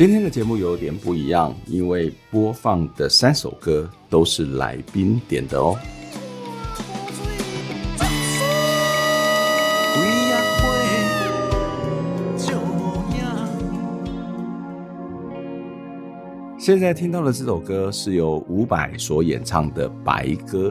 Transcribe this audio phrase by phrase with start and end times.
[0.00, 5.76] 今天的节目有点不一样，因为播放的三首歌都是来宾点的哦。
[16.58, 20.70] 现在听到的这首歌是由伍佰所演唱的《白鸽》。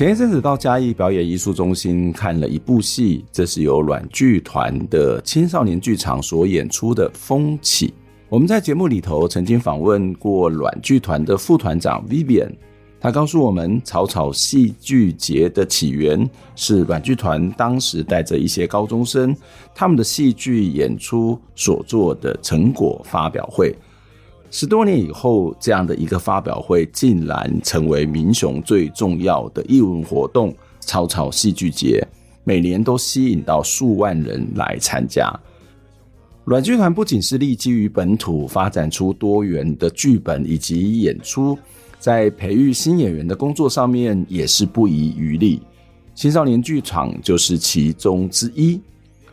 [0.00, 7.88] 前一阵子到嘉义表演艺术中心看了一部戏，这是由阮剧团的青少年剧场所演出的《风起》。
[8.30, 12.50] 我们在节目里头曾经访问过阮剧团的副团长 Vivian，
[12.98, 16.26] 他告诉我们，草草戏剧节的起源
[16.56, 19.36] 是阮剧团当时带着一些高中生，
[19.74, 23.76] 他们的戏剧演出所做的成果发表会。
[24.52, 32.04] 十多年以后，这样的一个发表会竟然成为民雄最重要的艺文活动——草草戏剧节，
[32.42, 35.32] 每年都吸引到数万人来参加。
[36.44, 41.56] 软剧团不仅是立基于本土，发展出多元的剧本以及演出，
[42.00, 45.62] 在培育新演员的工作上面也是不遗余力。
[46.12, 48.74] 青少年剧场就是其中之一。《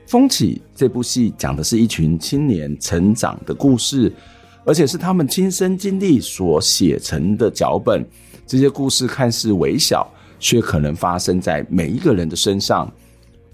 [0.05, 4.13] 风起》这部戏讲的是一群青年成长的故事。
[4.67, 8.05] 而且是他们亲身经历所写成的脚本，
[8.45, 10.05] 这些故事看似微小，
[10.41, 12.91] 却可能发生在每一个人的身上。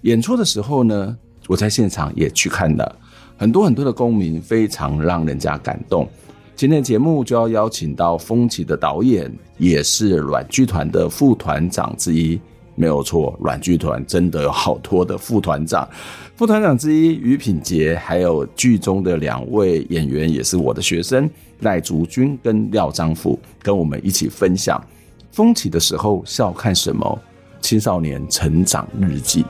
[0.02, 1.16] 演出的时候呢，
[1.47, 2.95] 我在现场也去看了，
[3.38, 6.10] 很多很多的共鸣，非常让人家感动。
[6.55, 12.42] 今天的节目就要邀请到《风起》的导演，也是阮剧团的副团长之一。
[12.76, 15.87] 没有错，阮剧团真的有好多的副团长。
[16.36, 21.30] 副团长之一于品杰，还有剧中的两位演员也是我的学生
[21.60, 24.83] 赖竹君跟廖章富，跟我们一起分享
[25.32, 27.22] 风起的时候笑看什么
[27.61, 29.45] 青少年成长日记。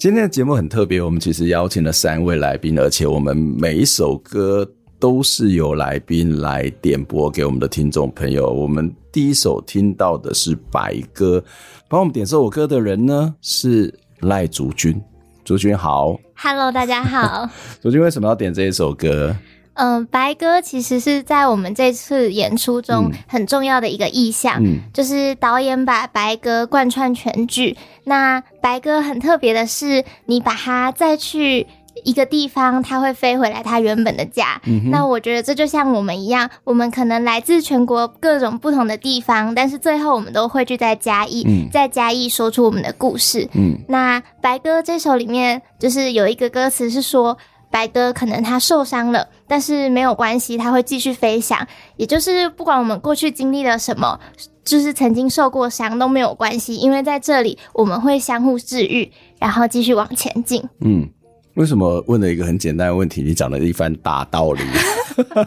[0.00, 4.66] 今天的节目很特别，我们其实邀请了三位来宾，而且我们每一首歌
[4.98, 8.50] 都是由来宾来点播给我们的听众朋友。
[8.50, 11.38] 我们第一首听到的是《白歌》，
[11.86, 14.98] 帮我们点这首歌的人呢是赖竹君。
[15.44, 17.46] 竹君好，Hello，大家好。
[17.82, 19.36] 竹君为什么要点这一首歌？
[19.74, 27.76] 嗯，白鸽其实是在我们这次演出中很重要的一个意象，嗯，就是导演把白鸽贯穿全剧。
[28.04, 31.66] 那白鸽很特别的是，你把它再去
[32.04, 34.60] 一个地方，它会飞回来它原本的家。
[34.66, 43.48] 嗯，那我觉得这就像我们一样，我们可能来自全国各种不同的地方，但是最后我们都汇聚在嘉义，嗯，在嘉义说出我们的故事。
[43.54, 47.38] 嗯，那白鸽这首里面就是有一个歌词是说。
[47.70, 51.66] 白鸽可能它受伤了，但是没有关系，它会继续飞翔。
[51.96, 54.18] 也就是不管我们过去经历了什么，
[54.64, 60.62] 就是曾经受过伤都没有关系，因为在这里我们会相互治愈，然后继续往前进。
[60.80, 61.08] 嗯，
[61.54, 64.60] 为什么问了一个很简单的问题，你讲了一番大道理？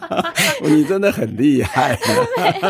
[0.63, 1.97] 你真的很厉害，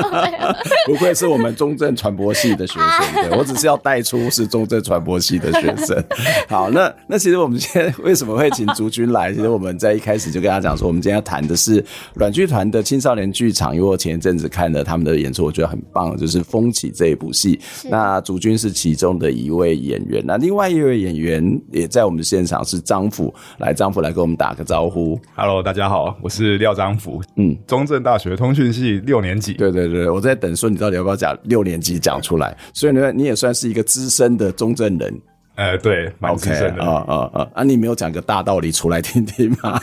[0.88, 3.24] 不愧是我们中正传播系的学生。
[3.30, 6.04] 对，我只是要带出是中正传播系的学生。
[6.48, 9.34] 好，那那其实我们今天为什么会请竹君来？
[9.34, 11.84] 其实我们在一开始就跟他讲说，我们今天要谈的是
[12.16, 13.74] 软剧团的青少年剧场。
[13.76, 17.60] 因为我前一阵子看了他们的演出，我觉得很棒，就是《风起》这一部戏。
[17.90, 23.34] 那竹君是其中的一位演员，那另外一位演员也在我们的现场是张甫。
[23.58, 25.20] 来，张甫来跟我们打个招呼。
[25.36, 27.22] Hello，大家好，我是廖章。
[27.36, 29.54] 嗯，中正大学通讯系六年级。
[29.54, 32.56] 对对对，我在等说你到底要不要讲六年级讲出来。
[32.74, 35.22] 所以呢，你也算是一个资深的中正人。
[35.56, 36.84] 呃，对，蛮资深的。
[36.84, 37.48] 啊啊啊！
[37.54, 39.80] 啊，你没有讲个大道理出来听听吗？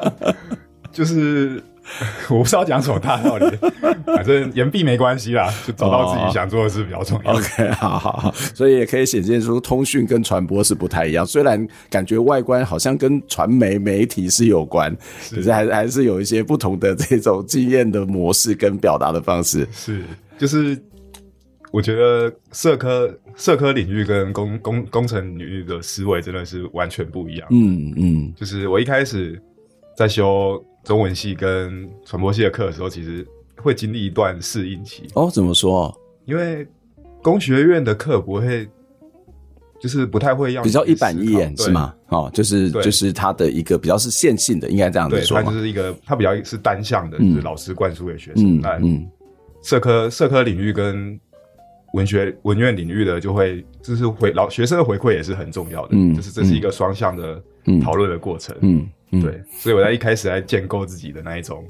[0.92, 1.62] 就是
[2.30, 3.56] 我不知道讲什么大道理，
[4.06, 7.32] 反正言毕没关系啦，就找到自己想做的事比较重要。
[7.32, 11.26] Oh, OK，好好好，所以也可以显现出通讯跟传播是不太一样。
[11.26, 19.68] 虽然感觉外观好像跟传媒媒体是有关，是可是还还是有一些不同的这种经验的模式跟表达的方式。
[19.72, 20.02] 是，
[20.38, 20.76] 就是
[21.70, 27.46] 我觉得社科社科领域跟工工工程领域的思维真的是完全不一样。
[27.50, 29.40] 嗯嗯，就是我一开始
[29.96, 30.64] 在修。
[30.84, 33.26] 中文系跟传播系的课的时候，其实
[33.56, 35.04] 会经历一段适应期。
[35.14, 35.96] 哦，怎么说？
[36.24, 36.66] 因为
[37.22, 38.68] 工学院的课不会，
[39.80, 41.94] 就是不太会要比较一板一眼，是吗？
[42.08, 45.38] 哦，就是对就是它的一个比较是线性的，应该这样子说。
[45.38, 48.58] 对，它就是一个，它比较是单向的，就是老师灌输给学生。
[48.58, 49.08] 嗯嗯，
[49.62, 51.18] 社科社科领域跟
[51.92, 55.90] 文学文院领域的，就会就是回老学生的回馈也是很重要的。
[55.92, 57.40] 嗯，就是这是一个双向的
[57.82, 58.56] 讨论的过程。
[58.62, 58.88] 嗯。
[59.12, 61.64] 嗯对，嗯、所以我在一开始在建构自己的那一种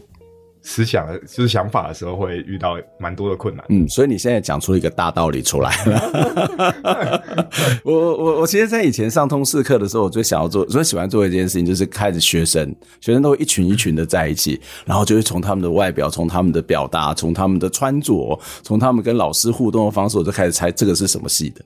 [0.65, 3.65] 思想，就是想法的时候，会遇到蛮多的困难。
[3.69, 7.25] 嗯，所以你现在讲出一个大道理出来了。
[7.83, 21.65] 我我我其实，在以前上通识课的时候，我最想要做，最喜欢做的一件事情，就是看着学生，学生都会一群一群的在一起，然后就会从他们的外表，从他们的表达，从他们的穿着，从他们跟老师互动的方式，我就开始猜这个是什么系的。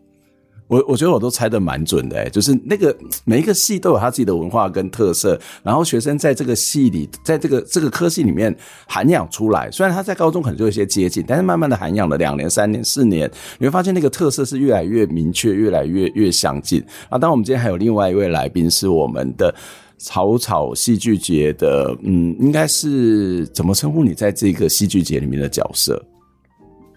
[0.68, 8.54] 我我觉得我都猜得蛮准的，欸，就是那个每一个系都有他自己的文化跟特色，然后学生在这个系里，在这个这个科系里面
[8.86, 9.70] 涵养出来。
[9.70, 16.80] 虽然他在高中可能就有些接近，但是慢慢的涵养了两年、三年、四年，你会发现那个特色是越来越明确，越来越越相近。
[17.08, 19.54] 啊，当然我们今天还有另外一位来宾是我们的
[19.98, 26.02] 草草戏剧节的，嗯，应该是怎么称呼你在这个戏剧节里面的角色？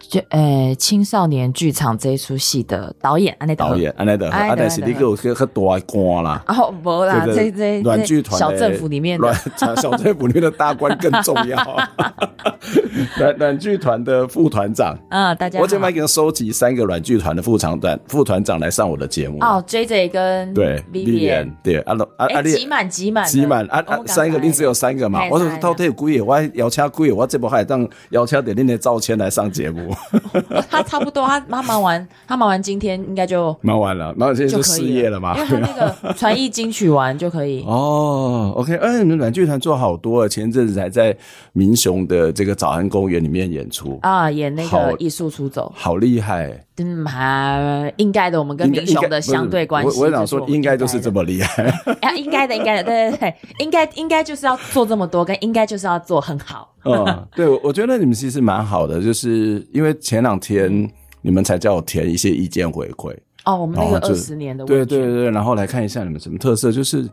[0.09, 6.43] 就诶，青少年剧场这一出戏的导演安内德，导演安内德，安内是那个个很大官啦。
[6.47, 11.57] 哦，无啦，这这软剧团小政府里面的小政府里面的大官更重要。
[13.17, 19.37] 软软剧团的副团长，嗯，大家，我今天给他收集三个软剧团的副长团副团长来上我的节目。
[19.41, 25.21] 哦，J J 跟对 Vivian 对，阿龙阿阿挤满挤满挤满啊啊，三个，你只有三个嘛？
[25.29, 26.25] 我说到底有几个？
[26.25, 27.15] 我邀请几个？
[27.15, 29.95] 我这波还当邀请点恁的赵谦来上节目。
[30.69, 35.35] 他差不多，他他忙完，他忙完今天应该就忙完了，忙完今天就失业了嘛？
[35.37, 38.53] 因为他那个传艺金曲完就可以 哦。
[38.55, 41.15] OK，哎，你们软剧团做好多了，前阵子还在
[41.53, 46.65] 民雄的这个早安公园里面演出啊，演那个艺术出走，好厉害。
[46.81, 51.65] 嗯，还应该的，我们跟民雄的相对关系，我我想说应该就是这么厉害。
[51.99, 56.73] 啊，应该的，应该的，对对对，应该应该就是要做这么多，跟应该就是要做很好。
[56.83, 60.89] 嗯， 对，我觉得你们其实蛮好的，就是因为前两天
[61.21, 63.15] 你们才叫我填一些意见回馈。
[63.45, 67.09] 哦，我们那个二十年的，对对对，然后来看一下你们什么特色，就是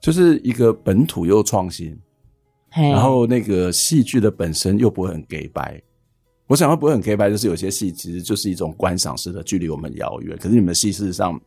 [0.00, 1.96] 就是一个本土又创新，
[2.74, 5.80] 然后那个戏剧的本身又不会很给白。
[6.48, 10.36] 我想要不会很 K 白，就是有些戏其实就是一种观赏式的，距离我们遥远。
[10.38, 11.40] 可是你们的戏事实上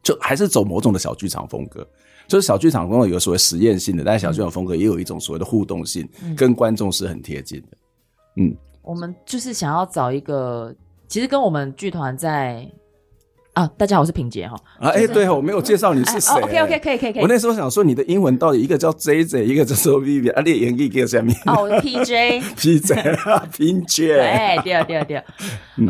[0.00, 1.84] 就还是走某种的小剧场风格，
[2.26, 7.66] 就是小剧场风格有所谓实验性的，但是小剧场风格也有一种所谓的互动性，嗯、跟观众是很贴近的。
[8.36, 10.74] 嗯，我们就是想要找一个，
[11.08, 12.70] 其实跟我们剧团在。
[13.54, 14.56] 啊，大家好，我是品杰哈。
[14.78, 16.40] 啊，哎，对，我没有介绍你是谁。
[16.40, 17.22] OK，OK，可以，可以，可以。
[17.22, 21.30] 我那时候想说，你的英文到底一个叫 JJ，一个叫做 Vivian，啊，你演技给什么？
[21.44, 24.18] 哦，PJ，PJ，品杰。
[24.18, 25.24] 哎，对啊，对啊，对啊。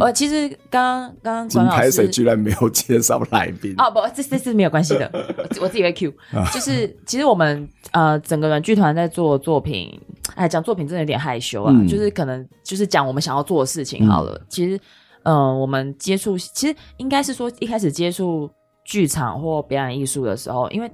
[0.01, 3.73] 我其实刚刚刚关老师居然没有介绍来宾。
[3.79, 5.09] 哦，不，这这是没有关系的，
[5.63, 6.13] 我自己会 Q。
[6.53, 9.89] 就是其实我们呃整个软剧团在做作品，
[10.35, 11.73] 哎，讲作品真的有点害羞啊。
[11.89, 14.41] 就是可能就是讲我们想要做的事情好了。
[14.49, 14.81] 其实。
[15.25, 18.51] 嗯、呃，我们接触其实应该是说一开始接触
[18.85, 20.91] 剧场或表演艺术的时候，因为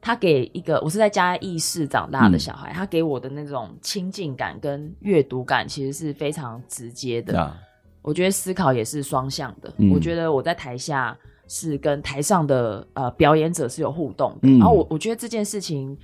[0.00, 7.40] 他给一个我是在嘉义市长大的小孩，嗯、他给我的那种亲近感跟阅读感其实是非常直接的。
[7.40, 7.56] 啊、
[8.02, 9.72] 我觉得思考也是双向的。
[9.78, 14.38] 嗯、我觉得我在台下是跟台上的呃表演者是有互动的。
[14.42, 15.96] 嗯、然后我我觉得这件事情，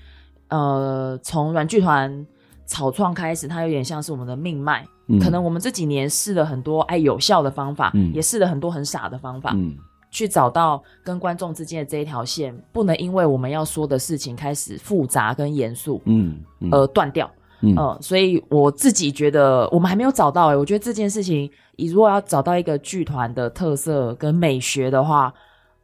[0.49, 2.25] 呃，从软剧团
[2.67, 4.87] 草创开始，它有点像是我们的命脉。
[5.21, 9.75] 可能我们这几年试了很多哎有效的方法，嗯、也试了很多很傻的方法，嗯、
[10.11, 16.69] 去找到跟观众之间的这一条线，不能因为我们要说的事情开始复杂跟严肃，嗯，嗯。
[16.71, 17.31] 而断掉，
[17.63, 25.33] 嗯、呃，所以我自己觉得我们还没有找到哎、欸，我觉得这件事情，你如果要找到一个剧团的特色跟美学的话，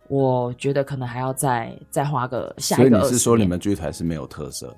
[0.08, 2.90] 我觉得可能还要再再花个下一个。
[2.90, 4.76] 所以你是说你们剧团是没有特色？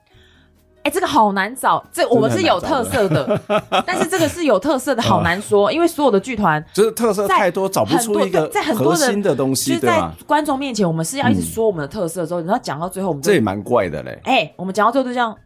[0.86, 1.84] 哎，这个好难找。
[1.92, 3.40] 这我们是有特色的，
[3.84, 5.72] 但是这个是有特色的，好难说。
[5.72, 10.12] 因为所有的剧团就是特色太多，找不出一个在很多新的东西，对吗？
[10.28, 14.16] 观众面前，我们是要一直说我们的特色的时候，然后讲到最后，我们这也蛮怪的嘞。
[14.22, 15.36] 哎，我们讲到最后就这样，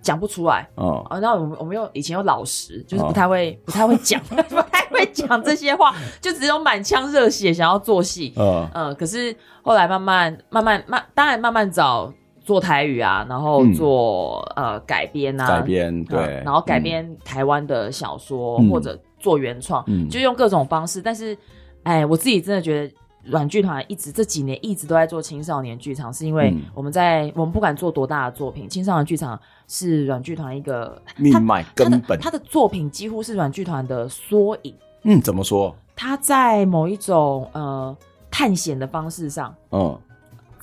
[0.00, 1.04] 讲不出来哦。
[1.10, 8.32] 啊，那我们我们又以前又老实，就是不太会不太会讲， 不太会讲这些话，就只有满腔热血想要做戏。
[8.36, 12.12] 嗯嗯，可是后来慢慢慢慢慢，当然慢慢找
[12.46, 21.02] 做台语啊，然后做呃改编啊，改编对，然后改编台湾的小说或者做原创，就用各种方式。
[21.02, 21.36] 但是，
[21.82, 22.94] 哎，我自己真的觉得。
[23.28, 29.36] 软剧团一直这几年一直都在做青少年剧场，是因为我们在、嗯、我们不管做多大的作品，青少年剧场
[29.66, 32.16] 是软剧团一个命脉根本。
[32.20, 34.72] 他的作品几乎是软剧团的缩影。
[35.02, 35.74] 嗯，怎么说？
[35.96, 37.96] 他在某一种呃
[38.30, 39.98] 探险的方式上，嗯，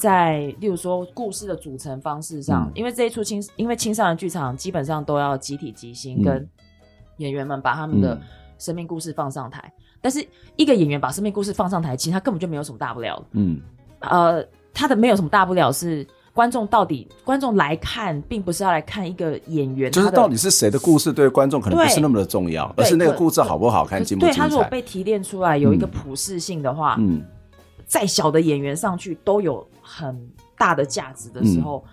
[0.03, 6.45] 在例如说故事的组成方式上，嗯、因为这一出青因为青少年剧场基本上都要集体即兴，跟
[7.17, 8.19] 演员们把他们的
[8.57, 9.61] 生命故事放上台。
[9.65, 10.19] 嗯但是
[10.57, 13.25] 一个演员把生命故事放上台，其实他根本就没有什么大不了的。
[13.31, 13.61] 嗯，
[14.01, 24.41] 呃，他的没有什么大不了是观众到底观众来看，并不是要来看一个演员，就是到底是谁的故事对观众可能不是那么的重要，而是那个故事好不好看，精不精彩。
[24.41, 27.23] 对，他如果被提炼出来有一个普适性的话，嗯，
[27.93, 30.19] 再小的演员上去都有很
[30.57, 31.83] 大的价值的时候。
[31.85, 31.89] 嗯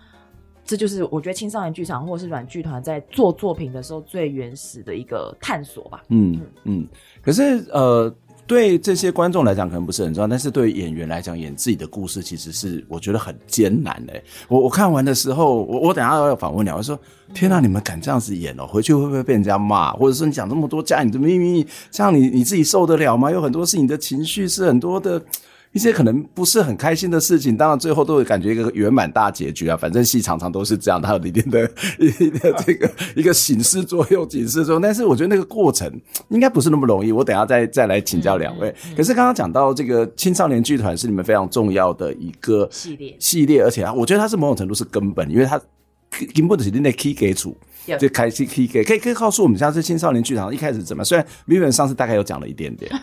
[0.62, 6.00] 这就是我觉得青少年剧场或者是软剧团在做作品的时候最原始的一个探索吧。
[6.10, 6.86] 嗯嗯。
[7.20, 8.14] 可是呃，
[8.46, 14.12] 对这些观众来讲可能不是很重要，但是对演员来讲，演自己的故事其实是我觉得很艰难的。
[14.46, 16.96] 我我看完的时候，我我等下要访问你，我说：
[17.34, 18.64] 天哪，你们敢这样子演哦？
[18.64, 19.92] 回去会不会被人家骂？
[19.94, 23.28] 或者说你讲这么多家里的秘密，这样你你自己受得了吗？
[23.32, 25.20] 有很多是你的情绪，是很多的。
[25.72, 29.76] 一些可能不是很开心的事情，当然最后都会感觉一个圆满大结局啊。
[29.76, 34.82] 反正戏常常都是这样，它有一定的、一定的这个一个警示作用、警示作用。
[34.82, 35.88] 但是我觉得那个过程
[36.28, 37.12] 应该不是那么容易。
[37.12, 38.68] 我等一下再再来请教两位。
[38.68, 45.60] 嗯嗯、可是刚刚讲到这个青少年剧团是你们非常重要的一个系列系列，而且啊，我觉得它是某种程度是根本，因为它
[46.34, 47.56] 根本的是那 key 给主，
[47.96, 51.04] 就开始 key 给可以可以告诉我们，像是青少年剧场一开始怎么？
[51.04, 52.90] 虽然 Vivian 上次大概有讲了一点点。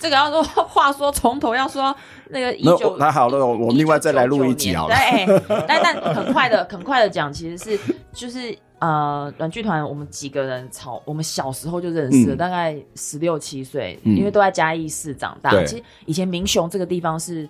[0.00, 1.94] 这个要说话说从头要说
[2.30, 4.96] 那个一九，那好了，我们另外再来录一集好了。
[4.96, 7.78] 对，但但很快的很快的讲，其实是
[8.12, 15.50] 就是呃，软剧团我们几个人从我们小时候就认识了，大概十六七岁，因为都在嘉义市长大。
[15.64, 17.46] 其实以前民雄这个地方是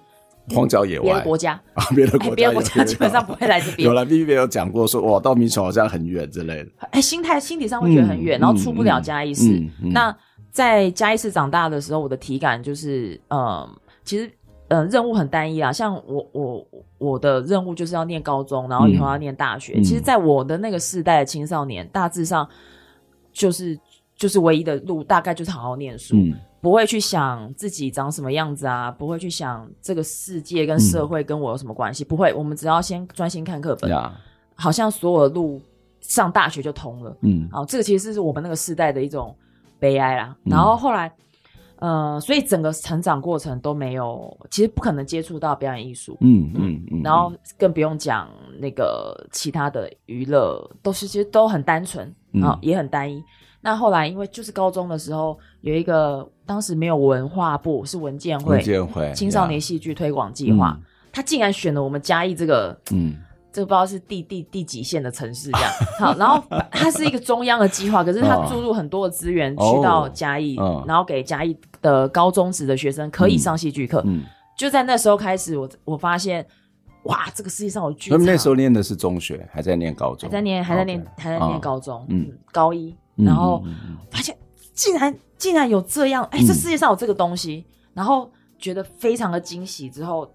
[0.52, 3.86] 荒郊野外，别的国家啊，别的国别的国家基本上不会来这边。
[3.86, 6.70] 有了 B B 有讲过说，哇，到明雄好像很远之类的。
[6.90, 9.62] 哎，心态心理上会觉得很远，然后出不了嘉义市。
[9.92, 10.12] 那
[10.50, 13.68] 在嘉义市长大的时候，我的体感就是，嗯，
[14.02, 14.30] 其实，
[14.68, 15.72] 嗯，任务很单一啊。
[15.72, 16.66] 像我，我，
[16.98, 19.74] 我的任务就是要念高中，然后以后要念大学。
[19.76, 22.48] 嗯、其实，在我的那个世代的青少年，大致上
[23.32, 23.78] 就是
[24.16, 32.34] 就是唯一的路，大概就是好好念书，嗯、不会去想自己长什么样子啊，不会去想这个世界跟社会跟我有什么关系，嗯、不会。
[32.34, 34.10] 我们只要先专心看课本，嗯、
[34.56, 35.62] 好像所有的路
[36.00, 37.16] 上大学就通了。
[37.22, 39.32] 嗯，好，这个其实是我们那个世代的一种。
[39.80, 41.10] 悲哀啦，然后后来，
[41.76, 46.80] 嗯、呃，所以整个成长过程都没有，其实不可能接触到表演艺术，嗯嗯。
[46.92, 48.28] 嗯，然后更不用讲
[48.60, 53.16] 那个其他的娱乐，都是其实都很单纯，然后也很单一。
[53.18, 53.24] 嗯、
[53.62, 63.16] 那后来因为就是高中的时候有一个，当时没有文化部，是文建会，文建会青少年戏剧推广计划，嗯、他竟然选了我们嘉义这个，嗯。
[63.52, 66.40] 这个不知道是第第第几线的城市这样，好，然后
[66.70, 74.02] 它是一个中央的计划，可是它注入很多的资源去到嘉义，哦、然后给嘉义的高中职的学生可以上戏剧课。
[74.06, 74.22] 嗯，
[74.56, 76.46] 就在那时候开始我，我我发现，
[77.04, 78.18] 哇，这个世界上有剧场。
[78.18, 83.64] 他们那时候念的是中学，还在念高中，还在念，还在念还在念高中，嗯，嗯，高一，然后
[84.12, 84.36] 发现
[84.74, 88.30] 竟然竟然有这样，哎，这世界上有这个东西，嗯、然后
[88.60, 90.32] 觉得非常的惊喜，之后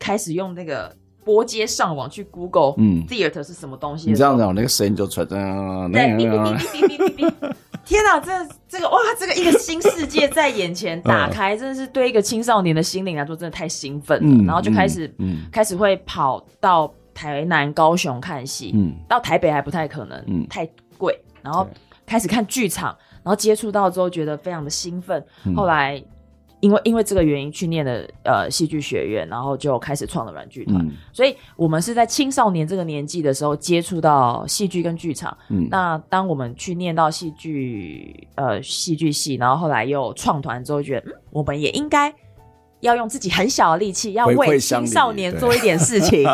[0.00, 0.92] 开始用那个。
[1.24, 4.08] 拨接上网去 Google，嗯，theater 是什么东西？
[4.08, 7.52] 你这样讲，那个声音就出来，对，哔哔哔哔哔哔，
[7.84, 8.32] 天哪，这
[8.68, 14.44] 这个哇，这个一个新世界在眼前打开，真的是对一个青少年的心灵来说，真的太兴奋了。
[14.44, 15.12] 然后就开始，
[15.52, 21.18] 开始会跑到台南、高雄看戏，嗯，到台北还不太可能，嗯，太贵。
[21.42, 21.66] 然后
[22.06, 25.22] 开始看剧场，然后接触到之后，觉得非常的兴奋。
[25.54, 26.02] 后来。
[26.60, 30.78] 因为因为这个原因去念的呃戏剧学院，然后就开始创了软剧团。
[30.84, 35.36] 嗯、所以我们是在青少年这个年纪的时候接触到戏剧跟剧场。
[35.48, 42.14] 嗯，那当我们去念到戏剧呃戏剧系，然后后来又创团之后，觉得嗯，我们也应该
[42.80, 46.24] 要用自己很小的力气，要为青少年做一点事情，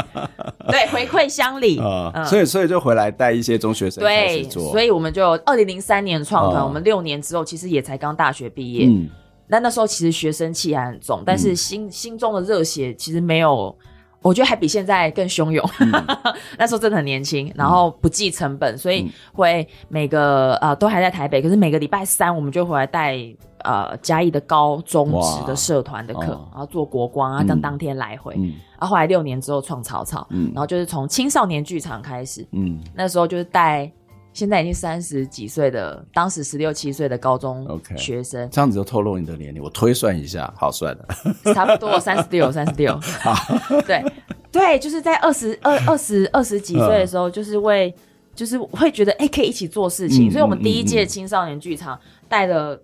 [0.68, 1.80] 对， 回馈乡里。
[2.26, 8.88] 所以所以就回来带一些中学生对，所以我们就二零零三年创团，嗯、我们六年之后其实也才刚大学毕业。
[9.46, 9.48] 嗯。
[9.48, 13.74] 那那时候其实学生气还很重，但是心、嗯、心中的热血其实没有，
[14.22, 15.64] 我觉得还比现在更汹涌。
[15.80, 15.92] 嗯、
[16.58, 23.16] 那时候真的很年轻，然后不计成本，所以会每个呃都还在台北，可是每个礼拜三我们就回来带
[23.64, 28.34] 呃嘉义的高中职的社团的课，哦、然后做国光啊，当当天来回。
[28.36, 33.90] 嗯、然后后来六年之后创草草，嗯、然后就是从青少年剧场开始，嗯，那时候就是带。
[34.36, 37.66] 现在已经三十几岁的，当时十六七岁的高中
[37.96, 39.62] 学生，okay, 这样子就透露你的年龄。
[39.62, 43.00] 我推算一下，好算的，差不多三十六，三十六。
[43.22, 43.34] 好，
[43.86, 44.04] 对
[44.52, 47.94] 对，就是在二十二、二十二十几岁的时候，就是为，
[48.34, 50.28] 就是会觉得哎、欸，可以一起做事情。
[50.28, 52.78] 嗯、所以，我们第一届青少年剧场带了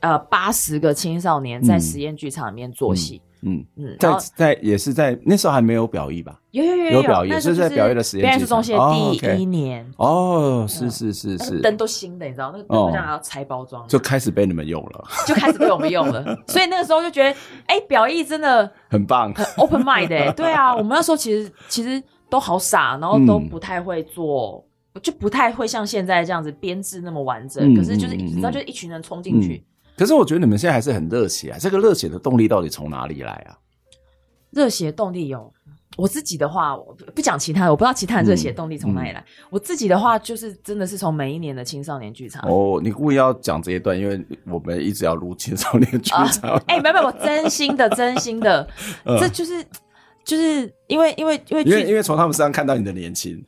[0.00, 3.22] 呃八十个青少年在实验剧场里面做戏。
[3.42, 3.64] 嗯。
[3.98, 6.40] 在在也是在那时候还没有表意吧？
[6.50, 24.64] 有有有有表艺，是在表意的实验表演艺术中心的第一年哦，是是是是，灯都新的，你知道那个灯像还要拆包装，就开始被你们用了，就开始被我们用了， 所以那个时候就觉得，哎，表意真的很棒，很 open mind 哎，对啊，我们那时候其实其实都好傻，然后都不太会做，
[25.00, 29.64] 就不太会像现在这样子编制那么完整，可是就是你知道，就是一群人冲进去。
[30.00, 31.58] 可是我觉得你们现在还是很热血啊！
[31.60, 33.52] 这个热血的动力到底从哪里来啊？
[34.50, 35.52] 热血动力有
[35.98, 39.20] 我自己的话，我不讲其他的，我不知道其他的热血动力从哪里来。
[39.20, 42.42] 嗯嗯、我自己的话，就是真的是从每一年的青少年剧场。
[42.48, 46.56] 哦，你故意要讲这一段，因为我们一直要录青少年剧场。
[46.66, 48.66] 哎、呃，没有没有，我真心的， 真心的，
[49.04, 49.62] 嗯、这就是
[50.24, 53.44] 就是因为因为因为因为因为从他们身上看到你的年轻，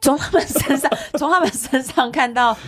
[0.00, 2.58] 从他们身上从他们身上看到。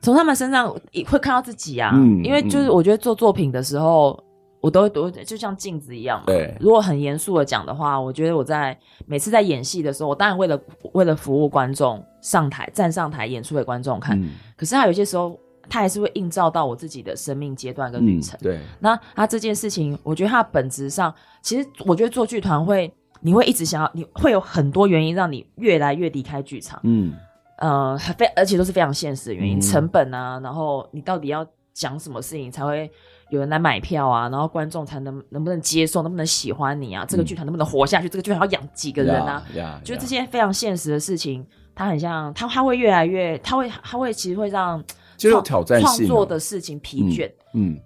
[0.00, 0.68] 从他们身上
[1.06, 4.24] 会看到自己啊，嗯、因为就是我觉得做作品的时候，嗯、
[4.60, 6.24] 我都会都就像镜子一样嘛。
[6.26, 10.60] 对，如果很严肃的讲的话，我觉得我在每次在演戏的时候，我当然为了
[10.92, 15.38] 为了服务观众上台站上台演出给观众看，嗯、可是他有些时候
[15.68, 18.38] 他还是会映照到我自己的生命阶段跟旅程。
[18.40, 21.12] 嗯、对，那他这件事情，我觉得他本质上，
[21.42, 26.78] 其实我觉得做剧团会，你会一直想要，你会有很多原因让你越来越离开剧场。
[26.84, 27.12] 嗯。
[27.56, 32.90] 呃，非而且都是非常现实的原因，嗯、成本啊，然后你到底要讲什么事情才会
[33.30, 37.04] 有人来买票啊，然后观众才能能不能接受，能不能喜欢你啊？
[37.04, 38.08] 嗯、这个剧团能不能活下去？
[38.08, 39.42] 这个剧团要养几个人啊？
[39.84, 44.82] 就这些非常现实的事情，它很像，它它会越来越，它会它会其实会让
[45.16, 47.72] 就有挑战性创作的事情疲倦，嗯。
[47.72, 47.80] 嗯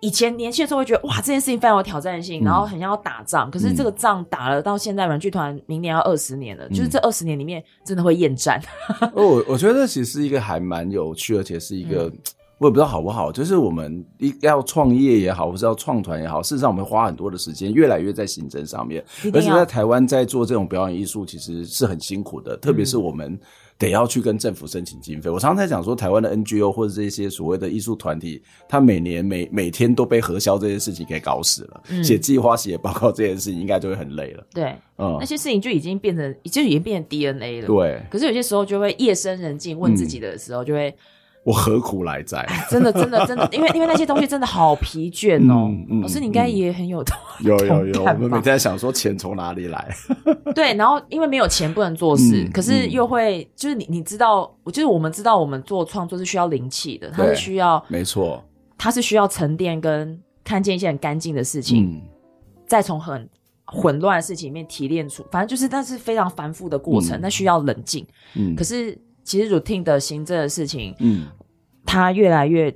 [0.00, 3.50] 以前年轻的时候会觉得哇，这件事情非常有挑战性，嗯、然后很像要打仗。
[3.50, 8.60] 可是这个仗打了到现在，软剧团明年要二十年了，嗯、就是这二十年里面真的会厌战。
[9.12, 12.18] 我 我觉得其实是一个还蛮有趣，而且是一个、嗯、
[12.58, 23.38] 我也不知道好不好，就是我们一要创业也好，或是要创团也好，事实上我们花很多的时间，越来越在行政上面，而且在台湾在做这种表演艺术，其实是很辛苦的，特别是我们。
[23.80, 25.30] 得要去跟政府申请经费。
[25.30, 31.82] 我常常在讲说，台湾的 NGO 或者这些所谓的艺术团体，他每年每每天都被核销这件事情给搞死了。
[32.04, 34.46] 写计划、写报告这件事情，应该就会很累了。
[34.52, 37.66] 对，嗯，那些事情就已经变成，就已经变成 DNA 了。
[37.66, 38.02] 对。
[38.10, 40.94] 可是有些时候就会夜深人静问自己的时候，就会。
[41.42, 42.46] 我何苦来哉？
[42.68, 45.72] 真的，真的，真的，因为因为那些东西真的好疲倦哦。
[46.02, 49.88] 老师，你应该也很有同有有有，我们每天在想说钱从哪里来？
[50.54, 58.44] 对，然后因为没有钱不能做事，可是又会就是你你知道，就是我们知道我们做创作是需要灵气的，它是需要没错，
[58.76, 62.02] 它是需要沉淀跟看见一些很干净的事情，
[62.66, 63.26] 再从很
[63.64, 68.06] 混乱的事情里面提炼出，反正就是那是非常繁复的过程，那需要冷静。
[68.34, 68.96] 嗯，可是。
[69.24, 71.26] 其实 routine 的行政的事情，嗯，
[71.86, 72.74] 他越来越，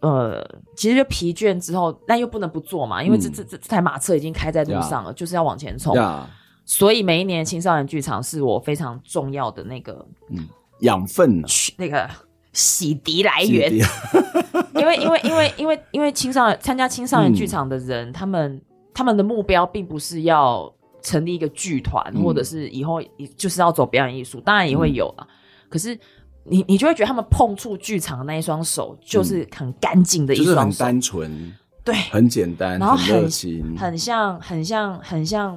[0.00, 5.14] 呃，其实就疲倦之后，但又不能不做嘛，因为这、嗯、这这这台马车已经开在路上了，Yeah.
[5.14, 5.94] 就是要往前冲。
[5.96, 6.24] Yeah.
[6.64, 10.48] 所以每一年青少年剧场是我非常重要的那个，嗯，
[10.80, 12.08] 养分、啊，那个
[12.52, 13.72] 洗涤来源。
[14.74, 18.62] 因为因为因为因为因为青少年参加青少年剧场的人，嗯、他们
[18.94, 23.02] 他们的目标并不是要成立一个剧团，嗯、或者是以后
[23.36, 25.26] 就是要走表演艺术，当然也会有啊。
[25.70, 25.96] 嗯可是
[26.42, 31.52] 你，你就会觉得他们碰触剧场的那一双手，就是很干净的一双手，就是很单纯，
[31.84, 35.56] 对，很简单，然后很热情，很像，很像，很像，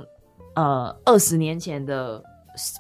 [0.56, 2.24] 呃，二十年前的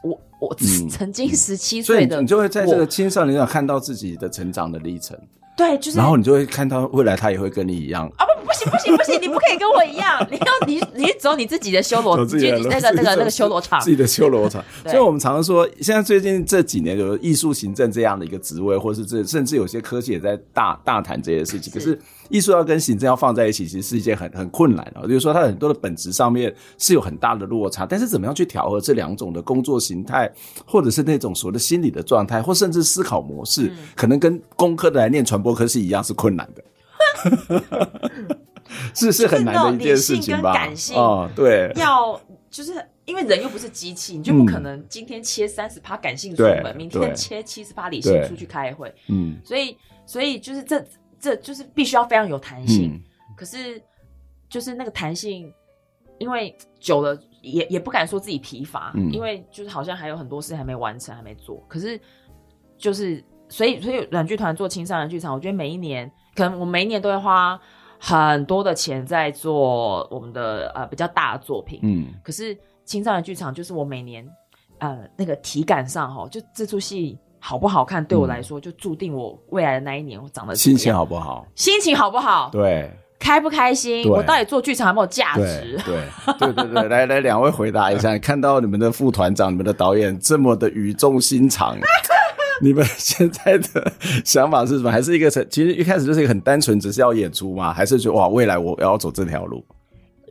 [0.03, 0.55] 我，我
[0.89, 5.17] 曾经十七岁的，你就会在这个青少年上看到自己的成长的历程。
[5.55, 8.25] 对，就是，然后你就会看到未来他也会跟你一样啊！
[8.25, 14.63] 不，不行，不行，不行， 你不可以跟我一样，你要你你走你自己的修罗，自己那个那个那个 修罗场，自己的修罗场。
[14.85, 21.71] 所以我们常常说，现在最近这几年有艺术行政这样的一个职位，或是这甚至有些科技也在大大谈这些事情。
[21.71, 21.97] 可是
[22.29, 25.01] 艺术要跟行政要放在一起，其实是一件很很困难的。
[25.07, 30.31] 就是说，它很多的本质上面是有很大的落差，但是怎么样去调和这两种的工作形态，
[30.65, 36.63] 或者是那种所谓的心理的状态，或甚至思考模式，可能跟工科的来念传播科是一样是困难的，
[38.93, 40.53] 是是很难的一件事情吧？
[40.53, 42.73] 感性哦，对，要就是
[43.05, 48.93] 因为人又不是机器，你就不可能今天切三十趴感性出门，明天切七十趴理性出去开会。
[49.09, 50.83] 嗯，所以所以就是这
[51.23, 52.91] 这就是必须要非常有弹性。
[52.93, 53.01] 嗯、
[53.37, 53.81] 可是
[54.49, 55.49] 就是那个弹性，
[56.19, 61.63] 因为久了也也不敢说自己疲乏，嗯、因为就是好像还有很多事还没完成，还没做。
[61.69, 61.97] 可是
[62.77, 67.57] 就是所以所以软剧团做青少年剧场，我觉得每一年可能我每一年都会花。
[68.05, 74.29] 很多的钱在做我们的呃比较大的作品，嗯，可是青少年剧场就是我每年
[74.79, 85.77] 呃那个体感上哈，就这出戏好不好看，对我来说就注定我未来的那一年我长得心情好不好，心情好不好，对，开不开心，我到底做剧场有没有价值？
[85.85, 86.07] 对
[86.39, 91.77] 对对对，来来，两位回答一下，看到你们的副团长、你们的导演这么的语重心长。
[92.61, 93.91] 你们现在的
[94.23, 94.89] 想法是什么？
[94.89, 97.73] 还是一个其实一开始就是一个很单纯，只是要演出吗？
[97.73, 99.61] 还是觉得哇，未来我要走这条路？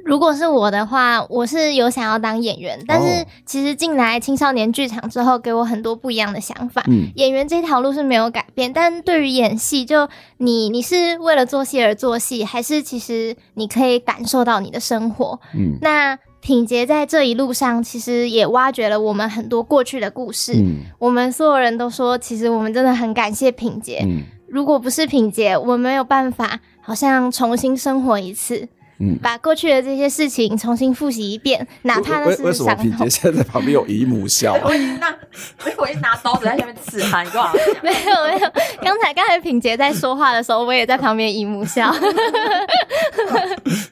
[0.05, 6.83] 如果是我的话，我是有想要当演员，但是其实进来青少年剧场之后，给我很多不一样的想法。
[6.89, 15.39] 嗯，演员这条路是没有改变，但对于演戏，就你你是为了做戏而做戏，还是其实你可以感受到你的生活？
[15.55, 16.19] 嗯，那。
[16.43, 20.53] 品杰在这一路上，其实也挖掘了我们很多过去的故事。
[20.57, 24.01] 嗯，我们所有人都说，其实我们真的很感谢品杰。
[24.05, 28.69] 嗯，如果不是品杰，我们没有办法，好像重新生活一次。
[28.99, 32.45] 嗯，把过去的这些事情重新复习一遍，哪怕那是伤痛。
[32.47, 34.57] 为什么品杰现在在旁边有姨母笑？
[34.63, 35.15] 我一拿，
[35.77, 37.53] 我一拿刀子在下面刺他，你干嘛？
[37.83, 38.51] 没有没有，
[38.83, 41.93] 刚才刚才品杰在说话的时候，我也在旁边姨母笑。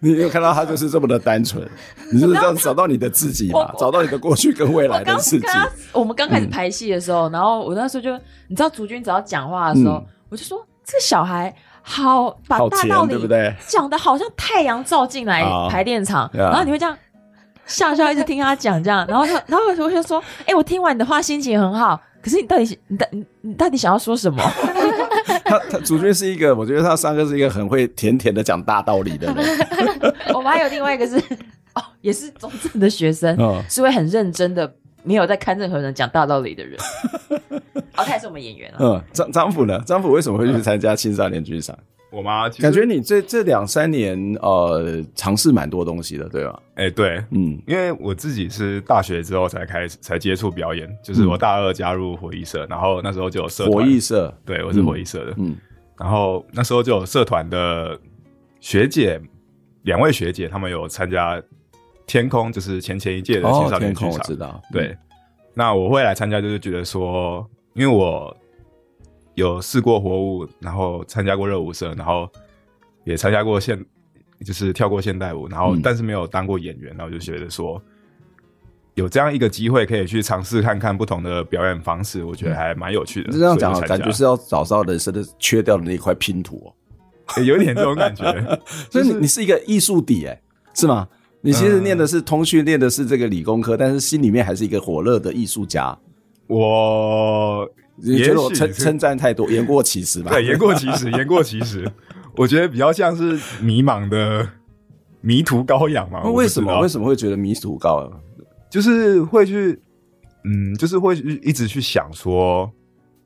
[0.01, 1.67] 你有看到他就是这么的单纯，
[2.13, 3.75] 你就是这样找到你的自己嘛？
[3.79, 5.47] 找到你的过去跟未来的自己。
[5.93, 8.13] 我们刚开始拍戏的时候，然后我那时候就，
[8.49, 11.53] 你知道，竹君只要讲话的时候，我就说这个小孩。
[11.83, 13.29] 好，把大道理
[13.67, 16.97] 讲的好像太阳照进来排练场，然后你会这样
[17.67, 24.43] 笑笑，一直听他讲这样，然后他， 然后我就说，哎，我听完你的话心情很好，可是你到底，你到你你到底想要说什么？
[25.45, 29.37] 他他主角是一个，我觉得他三哥是一个很会甜甜的讲大道理的人。
[30.35, 31.17] 我们还有另外一个是
[31.75, 33.37] 哦，也是中正的学生，
[33.69, 34.73] 是会很认真的。
[35.03, 36.79] 没有在看任何人讲大道理的人，
[38.01, 38.79] 哦，他也是我们演员了。
[38.81, 39.81] 嗯，张张辅呢？
[39.87, 41.79] 张辅为什么会去参加青少年剧场？
[42.11, 46.61] 我妈感觉你这这两三年呃尝试蛮多东西的，对吧？
[46.75, 53.73] 哎、欸，对，嗯，因为我自己是大学之后才开始才接触表演，就是我大二加入火艺社，然后那时候就有社团。
[53.73, 55.57] 活艺社，对，我是火艺社的，嗯，
[55.99, 57.97] 然后那时候就有社团的
[58.59, 59.21] 学姐，
[59.83, 61.41] 两位学姐，他们有参加。
[62.07, 64.61] 天空就是前前一届的青少年剧场，哦、我知道。
[64.73, 64.99] 对，嗯、
[65.55, 68.37] 那我会来参加，就是觉得说，因为我
[69.35, 72.29] 有试过活舞，然后参加过热舞社，然后
[73.05, 73.83] 也参加过现，
[74.45, 77.81] 就是跳过现代舞，然后但是没有当过演员，然后就觉得说，
[78.95, 83.31] 有这样一个机会可以去尝试看看不同的表演方式，我觉得还蛮有趣的。
[83.31, 86.75] 嗯、这样讲，感觉是要找到人生的缺掉的那一块拼图，
[87.37, 88.25] 哦，有一点这种感觉。
[88.91, 90.43] 所以你你是一个艺术底，哎，
[90.75, 91.09] 是吗？
[91.41, 95.97] 你其实念的是通讯，念的是这个理工科，但是心里面还是一个火热的艺术家。
[96.51, 100.33] 我你觉得我称称赞太多， 言过其实吧？
[100.33, 101.91] 对，言过其实， 言过其实。
[102.37, 104.49] 我觉得比较像是迷茫的
[105.21, 106.23] 迷途羔羊嘛。
[106.31, 106.81] 为什么？
[106.81, 108.21] 为什么会觉得迷途羔羊？
[108.69, 109.79] 就是会去，
[110.45, 112.71] 嗯，就是会一直去想说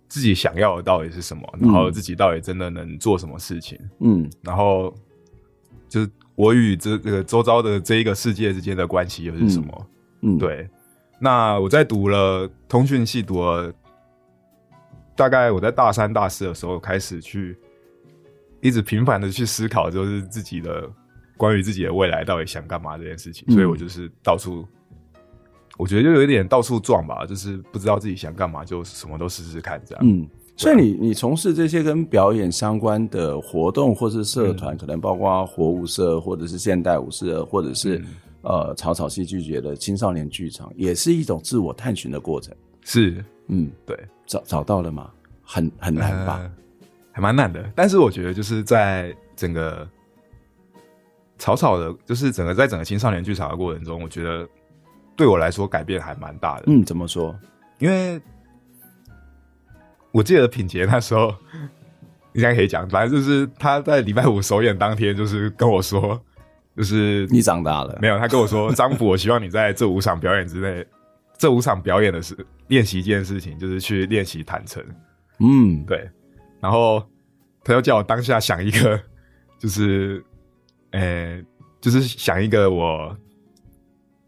[0.09, 3.79] 自己想要的到底是什么，然后自己到底真的能做什么事情。
[4.01, 4.95] 嗯，然后
[5.89, 6.11] 就是。
[6.37, 9.87] 我与这个周遭的这一个世界之间的关系又是什么？
[10.23, 10.69] 嗯，嗯对。
[11.18, 13.72] 那我在读了通讯系，读了
[15.16, 17.57] 大概我在大三、大四的时候开始去
[18.61, 20.90] 一直频繁的去思考，就是自己的
[21.37, 23.44] 关于自己的未来到底想干嘛这件事情。
[23.48, 24.66] 嗯、所以我就是到处，
[25.77, 30.05] 我觉得就有一点到处撞吧，就是不知道自己想干嘛，就什么都试试看这样。
[30.07, 30.29] 嗯。
[30.57, 38.05] 所以你你从事这些跟表演相关的活动，或是社团，嗯、可能包括活舞社，或者是现代舞社，或者是、嗯、
[38.44, 42.54] 呃草草戏剧节的青少年剧场，也是一种自我探寻的过程。
[42.83, 45.11] 是，嗯，对，找找到了吗？
[45.42, 46.38] 很很难吧？
[46.40, 46.52] 呃、
[47.12, 47.68] 还蛮难的。
[47.74, 49.88] 但是我觉得就是在整个
[51.38, 54.48] 草草的，就是整个在整个青少年剧场的过程中，我觉得
[55.16, 56.64] 对我来说改变还蛮大的。
[56.68, 57.35] 嗯，怎么说？
[57.78, 58.20] 因为。
[60.12, 61.35] 我记得品杰那时候
[62.35, 66.22] 应该可以讲，反正就是他在礼拜五首演当天，就是跟我说，
[66.77, 67.99] 就是你长大了。
[68.01, 70.87] 没有，他跟我说， 张辅，我希望你在这五场表演之内，
[71.39, 72.37] 这五场表演的是
[72.69, 74.85] 练习一件事情，就是去练习坦诚。
[75.41, 76.09] 嗯，对。
[76.61, 77.03] 然后
[77.63, 79.01] 他又叫我当下想一个，
[79.59, 80.25] 就是，
[80.91, 81.43] 呃，
[81.81, 83.17] 就是想一个我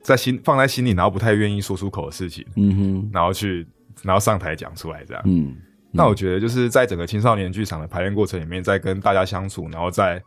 [0.02, 3.66] 在心放在心里，然后不太愿意说出口的事情，嗯哼，然后去
[4.02, 5.56] 然后上台讲出来这样，嗯，嗯，
[5.92, 10.22] 那我觉得就是在整个青少年剧场的排练过程里面，在跟大家相处，然后在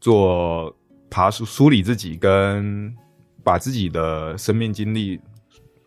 [0.00, 0.74] 做
[1.14, 2.92] 爬梳梳理自己，跟
[3.44, 5.20] 把自己的生命经历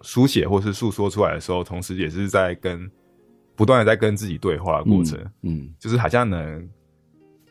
[0.02, 2.90] 书写或是诉说出来的时候，同时也是在跟
[3.54, 6.70] 不断的在跟自己对话的过程，嗯，嗯，就是好像能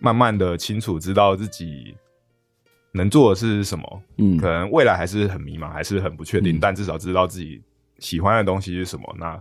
[0.01, 1.95] 慢慢的清楚知道自己。
[2.93, 4.03] 能做的是什么？
[4.17, 7.63] 嗯，可能未来还是很迷茫，还是很不确定，嗯，但至少知道自己
[7.99, 9.17] 喜欢的东西是什么。
[9.19, 9.39] 那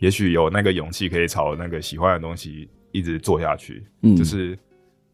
[0.00, 3.86] 也许有那个勇气，可以朝那个喜欢的东西一直做下去。
[4.02, 4.58] 嗯，就是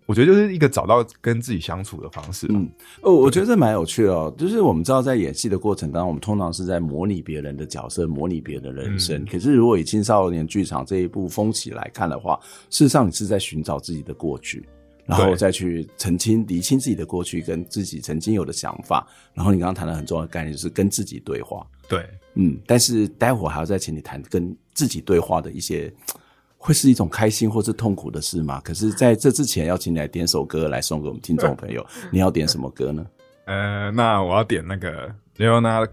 [0.07, 2.47] 我觉得就是一个找到跟自己相处的方式。
[2.51, 2.69] 嗯，
[3.03, 4.35] 哦，我觉得这蛮有趣的哦。
[4.37, 9.23] 就是我们知道，在演戏的过程当中，我们通常是在模拟别人的角色，模拟别人的人生。
[9.23, 12.39] 嗯，可是如果以青少年剧场这一部风起来看的话，
[12.71, 14.69] 事实上你是在寻找自己的过去。
[15.05, 19.05] 然后再去澄清、厘清自己的过去跟自己曾经有的想法。
[19.35, 21.67] 然后你刚刚谈的很重要的概念就是跟自己对话。
[21.89, 22.57] 对，嗯。
[22.65, 25.93] 但是待会儿还要再请你谈跟自己对话的一些，
[26.65, 28.61] 会是一种开心或是痛苦的事吗？
[28.63, 31.85] 可是在这之前，要请你来点首歌来送给我们听众朋友。
[32.13, 33.05] 你要点什么歌呢？
[33.47, 35.89] 呃，那我要点那个 Leonard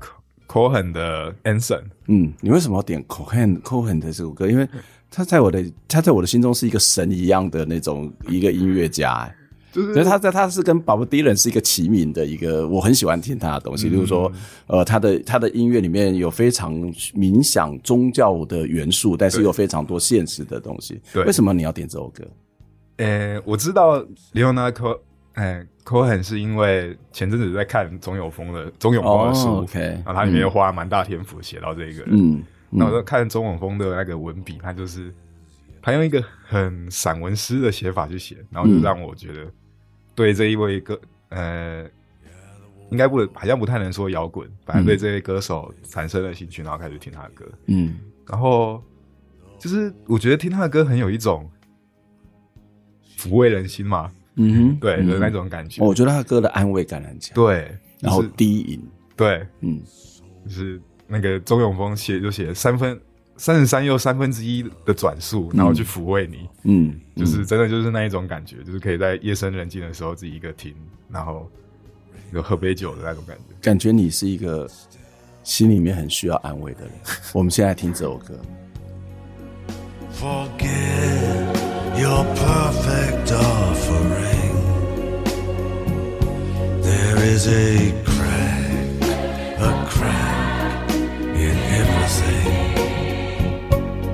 [0.48, 1.82] Cohen 的 Anson。
[2.06, 4.48] 嗯，你为什么要点 Cohen Cohen 的这首歌？
[4.48, 4.70] 因为
[5.10, 9.36] 他在我的他在我的心中是一个神一样的那种一个音乐家，欸，
[9.72, 13.88] 就是所以他在他是跟 Bob Dylan 是一个齐名的一个，我很喜欢听他的东西。
[13.88, 14.32] 嗯、例如说，
[14.68, 16.74] 呃，他的他的音乐里面有非常
[17.14, 21.02] 冥想宗教的元素，但是又非常多现实的东西。
[21.14, 22.24] 对，为什么你要点这首歌？
[22.98, 24.04] 呃、欸，我知道
[24.34, 25.00] Leonard Co
[25.34, 32.44] 哎 Cohen 是因为前阵子在看钟有峰的钟有峰的书，哦、OK，然后他里面又花了蛮大篇幅写到这个人，嗯。
[32.72, 35.12] 那我就看钟永峰的那个文笔，他就是
[35.82, 39.52] 他用一个很散文诗的写法去写，然后就让我觉得
[40.20, 41.90] 对这一位歌，呃，
[42.92, 47.46] 应该不好像不太能说摇滚，反正对这位歌手产生了兴趣，然后开始听他的歌。
[47.68, 48.84] 嗯，然后
[49.58, 51.50] 就是我觉得听他的歌很有一种
[53.18, 55.82] 抚慰人心嘛，嗯哼，对的那种感觉。
[55.82, 59.82] 我觉得他的歌的安慰感很强，对，然后低吟，对，嗯，
[60.44, 60.82] 就是。
[61.12, 63.02] 那个周永峰写就写三分
[63.40, 70.76] 三十三又三分之一的转速，然后去抚慰你，嗯，就是真的就是那一种感觉，就是可以在夜深人静的时候自己一个听，
[71.10, 71.50] 然后
[72.34, 73.44] 有喝杯酒的那种感觉。
[73.62, 74.70] 感觉你是一个
[75.42, 76.92] 心里面很需要安慰的人。
[77.34, 78.38] 我们现在听这首歌。
[80.20, 80.68] Forget
[81.98, 84.58] your perfect offering.
[86.82, 89.02] There is a crack,
[89.62, 90.40] a crack.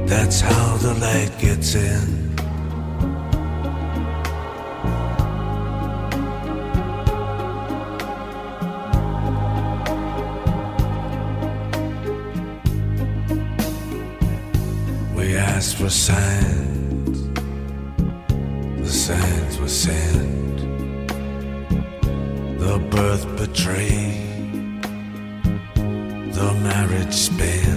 [0.08, 2.36] That's how the light gets in.
[15.16, 17.30] We asked for signs,
[18.78, 20.58] the signs were sent.
[22.60, 24.84] The birth betrayed,
[26.34, 27.75] the marriage spent.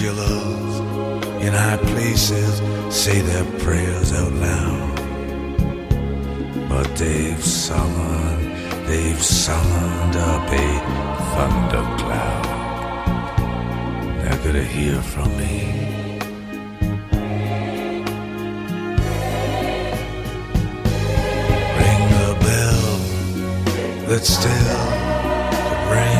[0.00, 0.76] Killers
[1.44, 2.52] in high places
[2.88, 4.96] say their prayers out loud.
[6.70, 8.46] But they've summoned,
[8.88, 10.68] they've summoned up a
[11.32, 12.46] thundercloud.
[14.22, 15.56] They're gonna hear from me.
[21.80, 22.86] Ring the bell
[24.08, 26.19] that's still to ring.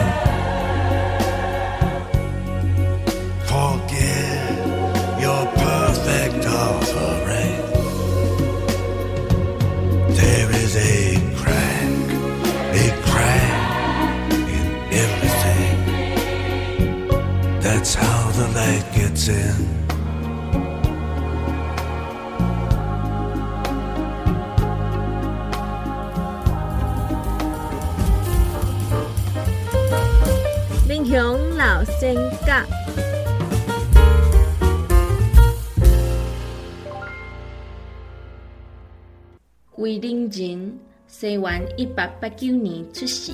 [19.29, 19.55] In.
[30.89, 32.15] 民雄老生
[32.47, 32.65] 角。
[39.71, 43.33] 桂林人，西元一八八九年出世，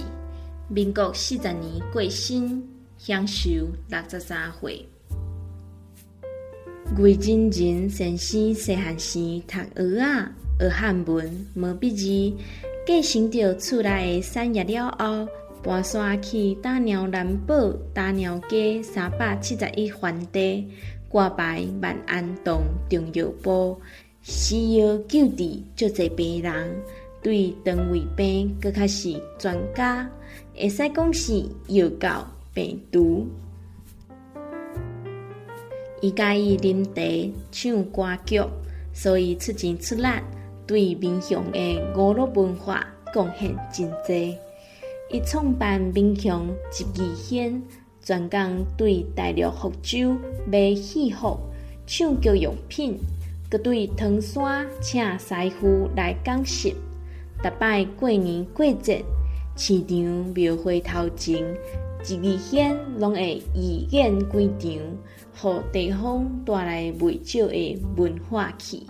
[0.68, 2.62] 民国四十年过身，
[2.99, 3.51] 享寿
[3.88, 4.88] 六十三岁。
[6.94, 12.07] 魏真人先生细汉时读学仔学汉文，毛笔字，
[12.87, 15.29] 继承着厝内的产业了后，
[15.62, 20.66] 搬山去大鸟南堡大鸟街三百七十一番地，
[21.09, 23.79] 挂牌万安洞中药铺，
[24.22, 26.83] 西药救治足侪病人，
[27.20, 30.09] 对肠胃病阁较是专家，
[30.55, 33.27] 会使讲是药到病除。
[36.02, 38.42] 伊佮意啉茶、唱歌曲，
[38.92, 40.06] 所以出钱出力，
[40.66, 44.37] 对民雄的娱乐文化贡献真济。
[45.11, 47.62] 伊创办民雄集艺轩，
[48.02, 51.38] 专工对大陆福州卖戏服、
[51.87, 52.98] 唱剧用品，
[53.48, 56.74] 阁对唐山请师傅来讲习。
[57.42, 59.04] 逐摆过年过节，
[59.56, 59.96] 市场
[60.35, 61.42] 庙会头前，
[62.02, 64.96] 集艺轩拢会义演几场。
[65.38, 68.87] 互地方带来未少的文化气。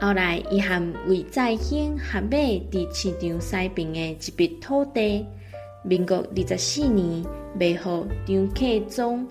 [0.00, 2.38] 后来，伊和魏在兴合买
[2.70, 5.24] 伫市场西边的一笔土地，
[5.84, 7.24] 民国二十四年
[7.58, 9.26] 卖予张克忠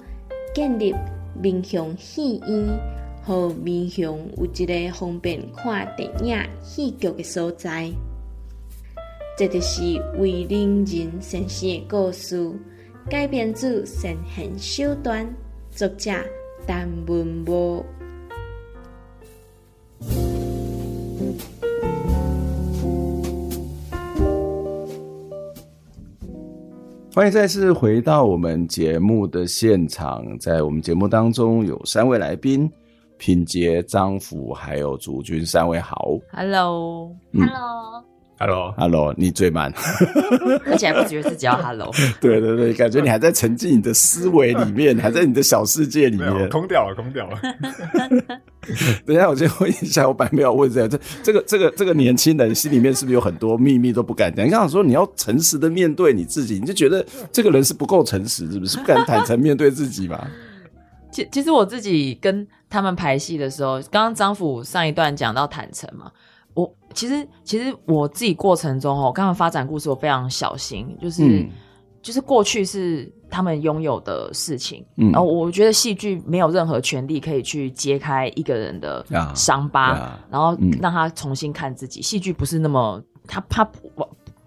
[0.55, 0.95] 建立
[1.39, 2.79] 民雄戏院，
[3.23, 7.91] 互民雄有一个方便看电影、戏剧的所在。
[9.37, 9.81] 这就是
[10.17, 12.51] 魏灵仁先生的故事。
[13.09, 15.25] 改编自《神仙手段》，
[15.69, 16.11] 作者
[16.65, 17.85] 陈文波。
[27.13, 32.71] 欢迎再次回到我们节目的现场，在我们节目当中有三位来宾：
[33.17, 36.17] 品杰、张辅，还有竹君，三位好。
[36.31, 37.13] Hello，Hello。
[37.33, 38.05] 嗯 Hello
[38.39, 39.71] Hello，Hello，你最慢，
[40.65, 41.89] 而且还不觉得自己要 Hello。
[42.19, 47.39] 对对对，感觉你还在沉浸你的思维里面， 还在你的小世界里面，空掉了，空掉了。
[49.05, 54.45] 等一下，我先问一下，我本来没有问这个，这这个这个这个年轻人心里面是不是有很多秘密都不敢讲？
[54.45, 58.77] 你刚刚说你要诚实的面对你自己，你就觉得这个人是不够诚实，是不是？
[58.77, 60.27] 不敢坦诚面对自己嘛？
[61.11, 66.11] 其其实我自己跟他们排戏的时候，刚刚张府上一段讲到坦诚嘛。
[66.93, 71.49] 我其实其实我自己过程中哦，刚刚发展故事我非常小心，就是、嗯、
[72.03, 79.03] 就是过去是他们拥有的事情，嗯，然后我觉得戏剧没有任何权利可以去揭开一个人的
[79.33, 81.99] 伤疤，啊、然后让他重新看自己。
[81.99, 83.67] 戏剧、嗯、不是那么他他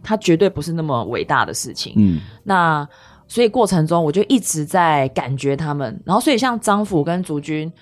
[0.05, 2.89] 他绝对不是那么伟大的事情，嗯，那
[3.27, 7.73] 所以过程中我就一直在感觉他们，然后所以像张辅跟竹君。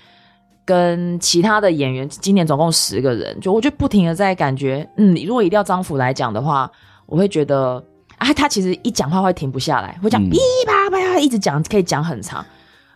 [0.65, 6.69] 跟其他的演员，今年总共十个人，就我就不停的在感觉，嗯，如果一定要张辅来讲的话，
[7.05, 7.81] 我会觉得
[8.17, 12.43] 啊，他其实一讲话会停不下来，会讲噼啪啪，一直讲，可以讲很长。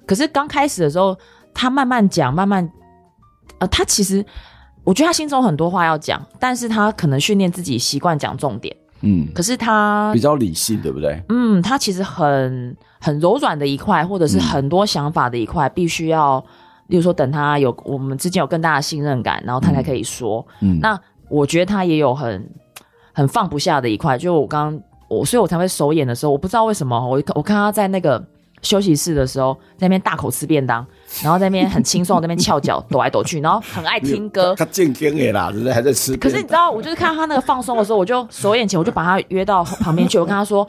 [0.07, 1.15] 可是刚开始的时候，
[1.53, 2.67] 他慢慢讲，慢慢，
[3.59, 4.25] 呃，他其实
[4.83, 11.21] 我觉得他心中很多话要讲，但是他可能训练自己习惯讲重点，嗯，可是他比较理性，对不对？
[11.29, 16.43] 嗯，他其实很很柔软的一块，或者是很多想法的一块，必须要。
[16.89, 20.45] 例如说，等他有我们之间有更大的信任感，然后他才可以说。
[20.59, 20.99] 嗯，那
[21.29, 22.49] 我觉得他也有很
[23.13, 24.17] 很放不下的一块。
[24.17, 28.19] 就我刚刚我，所以我才会首演的时候，我不知道为什么，我我看他在那个
[28.63, 30.83] 休息室的时候，在那边大口吃便当，
[31.21, 34.55] 然后在那边很轻松，在那边翘脚抖来抖去，然后很爱听歌。
[34.57, 35.53] 他健康的啦？
[35.71, 36.17] 还在吃。
[36.17, 40.67] 可是你知道，我就是看到他那个放松的时候，我就首演前我就把他约到旁边去，我跟他说，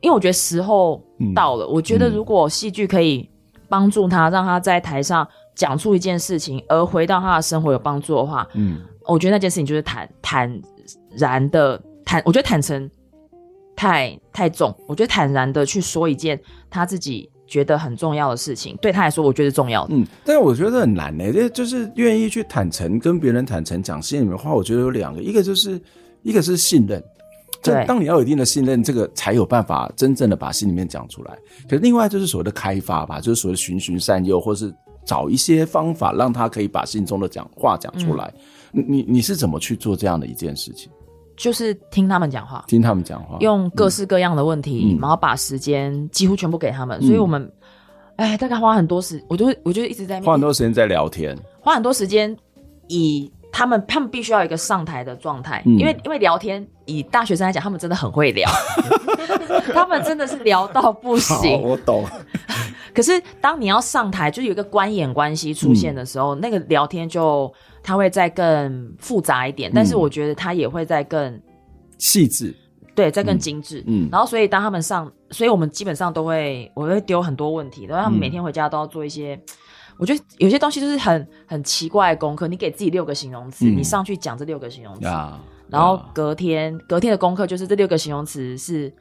[0.00, 1.00] 因为我觉得时候
[1.32, 3.30] 到了，嗯、我觉得如果戏剧可以。
[3.68, 10.62] 帮助他，让他在台上讲出一件事情，而回到他的生活有帮助的话，嗯，我觉得那件事情就是坦坦
[11.16, 12.90] 然的坦，我觉得坦诚
[13.76, 19.94] 太太重，我觉得坦然的去说一件他自己觉得很重要的事情，对他来说，我觉得重要的。
[19.94, 25.80] 嗯，但是我觉得很难呢，这就是愿意去坦诚跟别人坦诚讲心里面的话，我觉得有两个，一个就是
[26.22, 27.02] 一个是信任。
[27.60, 31.36] 对，当你要有一定的信任，这个才有办法真正的把心里面讲出来。
[31.68, 34.72] 可是另外就是所谓的开发吧，就是所谓的循循善诱，或是
[35.04, 38.32] 找一些方法让他可以把心中的讲话讲出来。
[38.72, 40.88] 嗯、你你是怎么去做这样的一件事情？
[41.36, 46.98] 就是听他们讲话，听他们讲话，用各式各样的问题，嗯、然后把时间几乎全部给他们。
[47.00, 47.50] 嗯、所以我们，
[48.16, 52.36] 哎，大概花很多时，我就我就一直在花很多时间在聊天，花很多时间
[52.86, 53.32] 以。
[53.58, 58.48] 他们他们必须要有一个上台的状态，嗯、因为因为聊天，以大学生来讲，他们真的很会聊，
[59.74, 61.60] 他们真的是聊到不行。
[61.60, 62.04] 我懂。
[62.94, 67.52] 可是当你要上台，就有一个观演关系出现的时候，嗯、那个聊天就
[67.82, 71.42] 它会再更复杂一点，嗯、但是我觉得它也会再更
[71.98, 72.54] 细致。
[72.94, 73.82] 对，再更精致。
[73.88, 79.34] 嗯，然后所以当他们上，所以我们基本上都会，我会丢很多问题，然后他们每天回家都要做一些。
[79.34, 79.54] 嗯、
[79.98, 85.38] 我觉得有些东西就是很很奇怪的功课，你给自己六个形容词，嗯、你上去讲这六个形容词，啊、
[85.68, 88.92] 然后隔天、啊、隔天的功课就是这六个形容词是。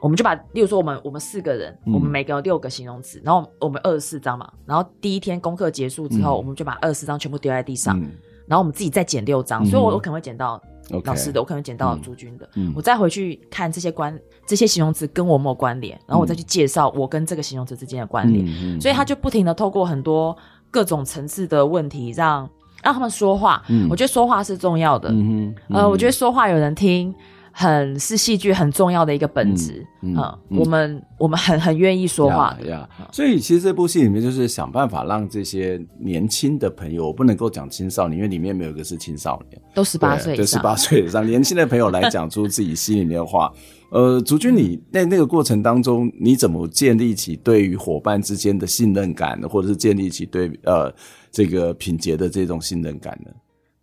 [0.00, 8.12] 我们就把，例如说我们我们四个人，嗯、我们每个有六个形容词，然后我们二十四张嘛，然后第一天功课结束之后，嗯、我们就把二十四张全部丢在地上，嗯、
[8.48, 10.60] 然后我们自己再剪六张，嗯、所以我我可能会剪到
[11.04, 20.36] 老师的.我可能剪到朱军的，嗯、我再回去看这些关这些形容词跟我有没有关联，然后我再去介绍我跟这个形容词之间的关联，嗯、所以他就不停的透过很多
[20.70, 22.48] 各种层次的问题让
[22.82, 27.14] 让他们说话，嗯、我觉得说话是重要的，嗯嗯、呃，我觉得说话有人听。
[27.60, 32.68] 很是戏剧很重要的一个本质，嗯，嗯嗯我们我们很很愿意说话的。
[32.68, 32.88] 呀。
[33.10, 41.26] 所以其实这部戏里面就是想办法让这些年轻的朋友，我不能够讲青少年，因为里面没有一个是青少年，都十八岁，就十八岁以上。
[41.26, 43.52] 年轻的朋友来讲出自己心里面的话。
[43.90, 50.94] 呃，竹君，你在那个过程当中，你怎么建立起对于伙伴之间的信任感，或者是建立起对呃
[51.32, 53.32] 这个品杰的这种信任感呢？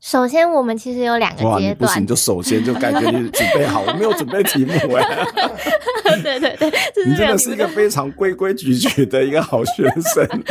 [0.05, 1.77] 首先，我们其实有两个阶段。
[1.77, 6.21] 不行， 就首先就感觉你准备好，我没有准备题目哎、欸。
[6.21, 6.71] 对对对，
[7.07, 10.43] 你真的是一个非常规规矩矩的一个好学生。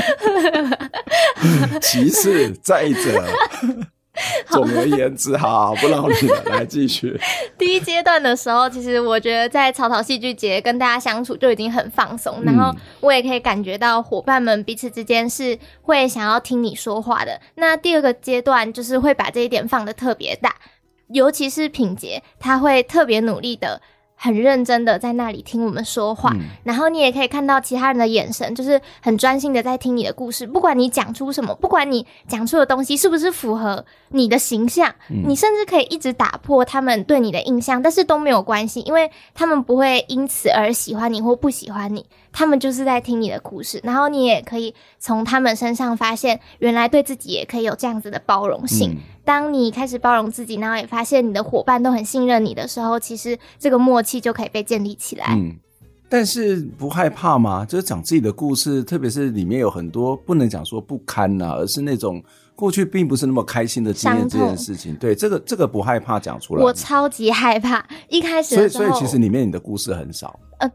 [1.80, 3.24] 其次，再者。
[4.48, 7.18] 总而言之，好，不劳你了，来继续。
[7.58, 17.40] 第一阶段的时候，其实我觉得在草草戏剧节跟大家相处就已经很放松，嗯、然后我也可以感觉到伙伴们彼此之间是会想要听你说话的。
[17.56, 20.54] 那第二个阶段就是会把这一点放的特别大，
[21.08, 23.82] 尤其是品杰，他会特别努力的。
[24.24, 30.46] 很认真的在那里听我们说话，嗯、然后你也可以看到其他人的眼神，就是很专心的在听你的故事。
[30.46, 43.80] 不管你讲出什么，不管你讲出的东西是不是符合你的形象，嗯、你甚至可以一直打破他们对你的印象，但是都没有关系，因为他们不会因此而喜欢你或不喜欢你，他们就是在听你的故事。
[43.82, 48.90] 然后你也可以从他们身上发现，原来对自己也可以有这样子的包容性。
[48.90, 55.28] 嗯当你开始包容自己，然后也发现你的伙伴都很信任你的时候，其实这个默契就可以被建立起来。
[55.30, 55.56] 嗯，
[56.10, 57.64] 但是不害怕吗？
[57.64, 62.22] 就是讲自己的故事，特别是里面有很多不能讲说不堪呐、啊，而是那种
[62.54, 64.94] 过去并不是那么开心的经验这件事情。
[65.00, 66.62] 对，这个这个不害怕讲出来。
[66.62, 70.38] 我超级害怕，一开始所以所以其实里面你的故事很少。
[70.58, 70.70] 呃，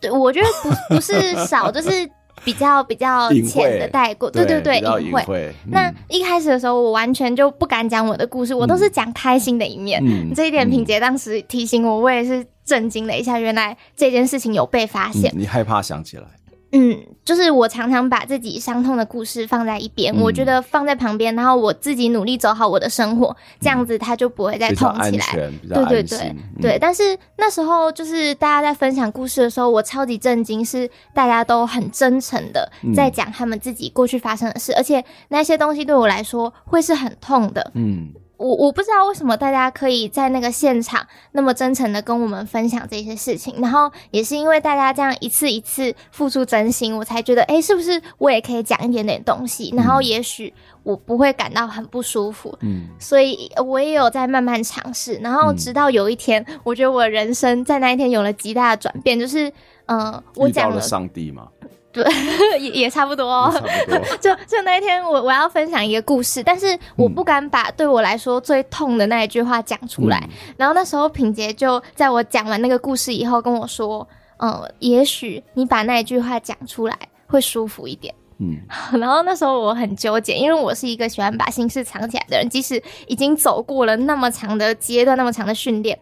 [0.00, 2.10] 对，我觉得不不是少，就是。
[2.42, 5.54] 比较比较浅的带过，对对对，隐晦。
[5.66, 10.02] 那一开始的时候，我完全就不敢讲我的故事，我都是讲开心的一面。
[10.34, 15.30] 这一点品杰当时提醒我，我也是震惊了一下，原来这件事情有被发现。
[15.36, 16.24] 你害怕想起来？
[16.72, 25.50] 嗯，就是我常常把自己伤痛的故事放在一边，嗯、我觉得放在旁边，然后我自己努力走好我的生活，这样子他就不会再痛起来。
[25.68, 26.78] 对对对、嗯、对。
[26.80, 37.70] 但是那时候就是大家在分享故事的时候，我超级震惊，是大家都很真诚的在讲他们自己过去发生的事，嗯、而且那些东西对我来说会是很痛的。
[37.74, 38.08] 嗯。
[38.40, 52.56] 我我不知道为什么大家可以在那个现场那么真诚的跟我们分享这些事情，然后也是因为大家这样一次一次付出真心，我才觉得，哎，是不是我也可以讲一点点东西，然后也许我不会感到很不舒服。
[52.62, 59.50] 嗯，所以我也有在慢慢尝试，然后直到有一天，嗯、我觉得我人生在那一天有了极大的转变，就是，
[59.84, 61.46] 嗯、呃，我讲了，了上帝吗？
[61.92, 62.04] 对，
[62.60, 63.50] 也也差不多哦。
[63.52, 63.98] 差不多。
[64.18, 70.18] 就就那一天我，我我要分享一个故事，但是我不敢把对我来说最痛的那一句话讲出来。
[70.24, 74.06] 嗯、然后那时候品杰就在我讲完那个故事以后跟我说
[74.38, 78.56] ：“嗯，也许你把那一句话讲出来会舒服一点。”嗯。
[79.00, 85.98] 然后那时候我很纠结，因为我是一个喜欢把心事藏起来的人，即使已经走过了那么长的阶段、那么长的训练。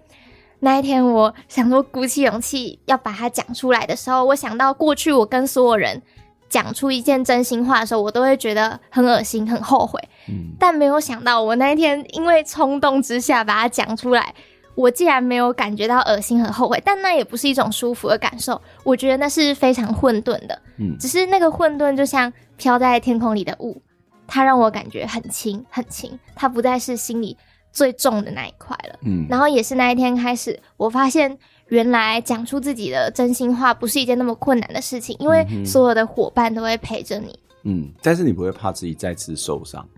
[0.61, 6.03] 那一天，我想说鼓起勇气要把它讲出来的时候，我想到过去我跟所有人
[6.49, 10.01] 讲出一件真心话的时候，我都会觉得很恶心、很后悔。
[10.29, 14.35] 嗯，但没有想到，我那一天因为冲动之下把它讲出来，
[14.75, 18.61] 我竟然没有感觉到恶心、很后悔，但那也不是一种舒服的感受。
[18.83, 20.61] 我觉得那是非常混沌的。
[20.79, 23.81] 嗯，只是那个混沌就像飘在天空里的雾，
[24.27, 27.37] 它让我感觉很轻、很轻，它不再是心里。
[27.79, 39.89] 最重的那一块了，嗯，然后也是那一天开始，我发现原来讲出自己的真心话不是一件那么困难的事情，因为所有的伙伴都会陪着你，嗯，但是你不会怕自己再次受伤？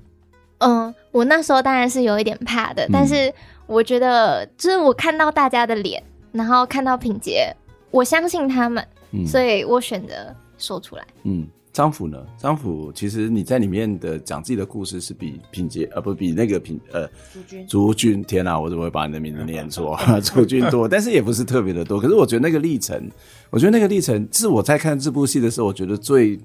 [0.58, 3.32] 嗯，我那时候当然是有一点怕的，嗯、但是
[3.66, 6.02] 我觉得就是我看到大家的脸，
[6.32, 7.50] 然后看到品杰，
[7.90, 10.14] 我相信他们，嗯、所以我选择
[10.58, 11.48] 说出来，嗯。
[11.72, 12.18] 张辅呢？
[12.36, 19.96] 张辅其实你在里面的讲自己的故事是比品杰呃不比那个品呃竹君竹君天哪，我怎么会把你的名字念错？
[20.22, 22.00] 竹君多，但是也不是特别的多。
[22.00, 23.08] 可是我觉得那个历程，
[23.50, 26.38] 我觉得那个历程是我在看这部戏的时候，我觉得最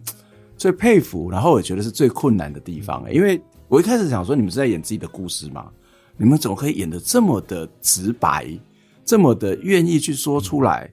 [0.58, 3.04] 最佩服，然后我觉得是最困难的地方。
[3.12, 5.72] 因为我一开始想说，你们是在演自己的故事吗？
[6.18, 8.48] 你们怎么可以演的这么的直白，
[9.04, 10.90] 这么的愿意去说出来？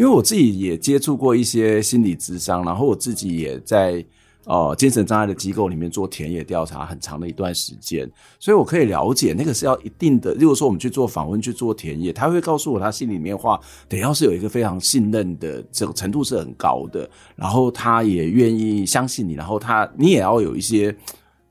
[0.00, 4.02] 因为我自己也接触过一些心理咨商，然后我自己也在
[4.46, 10.32] 呃精神障碍的机构里面做田野调查很长的一段时间，所以我可以了解那个是要一定的。
[10.36, 20.96] 如果说我们去做访问、去做田野，他会告诉我他心里面话，得要是有一个非常信任的这个程度是很高的，然后他也愿意相信你，然后他你也要有一些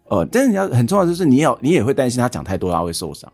[0.06, 3.32] 呃，但是你要很重要就是你要你也会担心他讲太多他会受伤，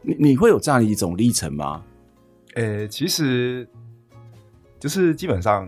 [0.00, 1.82] 你你会有这样的一种历程吗？
[2.54, 3.68] 呃，其实。
[4.84, 5.66] 就是基本上，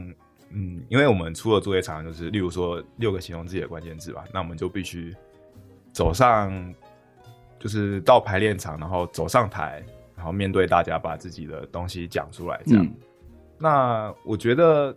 [0.51, 5.17] 嗯，因为我们出的作业常常就是，例如说六个形容自己的关键字吧，那我们就必须
[5.91, 6.53] 走上，
[7.59, 9.83] 就是到排练场，然后走上台，
[10.15, 12.85] 然后面对大家，把自己的东西讲出来，这样。
[12.85, 12.95] 嗯、
[13.59, 14.95] 那我觉得，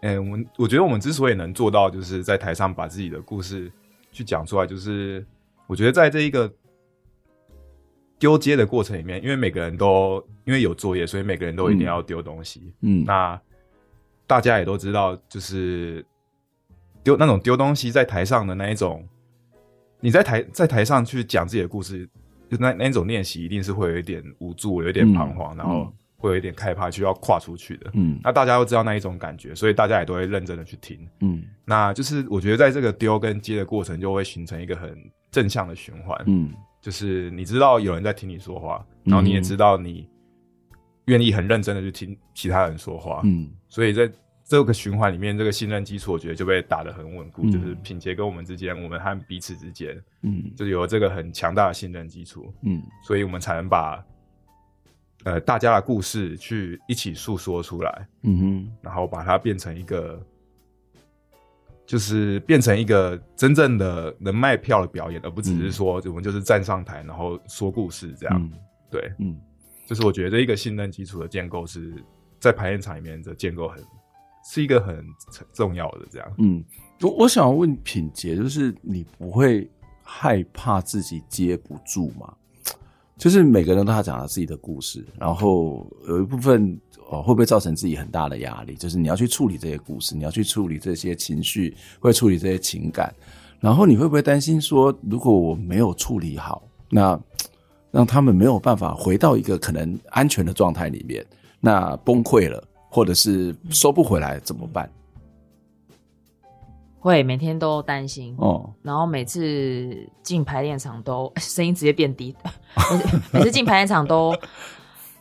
[0.00, 3.70] 哎、欸，我们我觉得我们之所以能做到，就是在台上把自己的故事
[4.10, 5.24] 去讲出来，就是
[5.68, 6.52] 我觉得在这一个。
[8.24, 12.72] 丢接的过程里面，因为每个人都因为有作业，所以每个人都一定要丢东西。
[12.80, 13.38] 嗯，那
[14.26, 16.02] 大家也都知道，就是
[17.02, 19.06] 丢那种丢东西在台上的那一种，
[20.00, 22.08] 你在台在台上去讲自己的故事，
[22.48, 27.90] 就那那一种练习，一定是会有一点无助，有一点彷徨，嗯、然后会有一点害怕，需要跨出去的。
[27.92, 30.98] 嗯，那大家都知道那一种感觉，所以大家也都会认真的去听。
[31.20, 34.96] 嗯，那就是我觉得在这个丢跟接的过程，就会形成一个很
[35.30, 36.18] 正向的循环。
[36.26, 36.50] 嗯。
[36.84, 40.06] 就是你知道有人在听你说话，然后你也知道你
[41.06, 44.12] 愿意很认真的去听其他人说话，嗯，所以在
[44.44, 47.40] 这个循环里面，这个信任基础我觉得就被打得很稳固。
[47.44, 54.04] 嗯、就是品杰跟我们之间，我们和彼此之间，嗯，就有这个很强大的信任基础，嗯，所以我们才能把
[55.24, 60.22] 呃大家的故事去一起诉说出来，嗯哼，然后把它变成一个。
[61.86, 68.40] 就是变成一个真正的能卖票的表演，而不只是说我们就是站上台然后说故事这样。
[68.40, 68.58] 嗯、
[68.90, 69.38] 对，嗯，
[69.86, 71.94] 就是我觉得这一个信任基础的建构是
[72.40, 73.84] 在排练场里面的建构很
[74.44, 75.04] 是一个很
[75.52, 76.34] 重要的这样。
[76.38, 76.64] 嗯，
[77.00, 79.70] 我我想问品杰，就是你不会
[80.02, 82.34] 害怕自己接不住吗？
[83.16, 86.78] 就是每个人都要讲他自己的故事，然后有一部分。
[87.10, 88.74] 哦，会不会造成自己很大的压力？
[88.76, 93.14] 就是你要去处理这些故事，你要去处理这些情绪，会处理这些情感，
[93.60, 97.20] 然后你会不会担心说，如果我没有处理好，那
[97.90, 101.24] 让他们没有办法回到一个可能安全的状态里面，
[101.60, 104.90] 那崩溃了，或者是收不回来怎么办？
[107.04, 112.34] 会每天都担心哦，然后每次进排练场都 声音直接变低，
[113.32, 114.34] 每次进排练场都。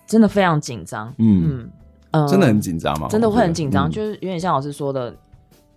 [0.05, 1.71] 真的非常紧张，嗯
[2.11, 3.07] 嗯，真的很紧张吗？
[3.09, 5.15] 真的会很紧张，就是有点像老师说的，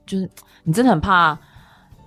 [0.04, 0.28] 就是
[0.64, 1.38] 你真的很怕，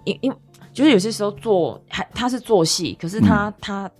[0.04, 0.32] 因因
[0.74, 3.92] 就是有些时候做还他是做戏，可是他、嗯、他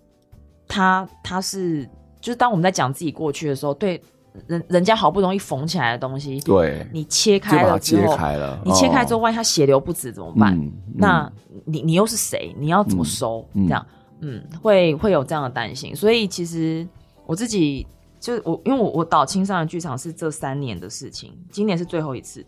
[0.68, 1.90] 他他是
[2.20, 4.00] 就是当我们在讲自己过去的时候，对
[4.48, 10.54] 人人家好不容易缝起来的东西，对，你切开了之后，开了你切开之后，万一他血流不止怎么办？
[10.58, 11.32] 嗯、那
[11.66, 12.56] 你你又是谁？
[12.58, 13.48] 你要怎么收？
[13.54, 13.86] 嗯、这样，
[14.22, 16.88] 嗯，会会有这样的担心，所以其实
[17.26, 17.86] 我自己。
[18.22, 22.46] 就是我，因为我我导青少的剧场是这三年的事情，今年是最后一次。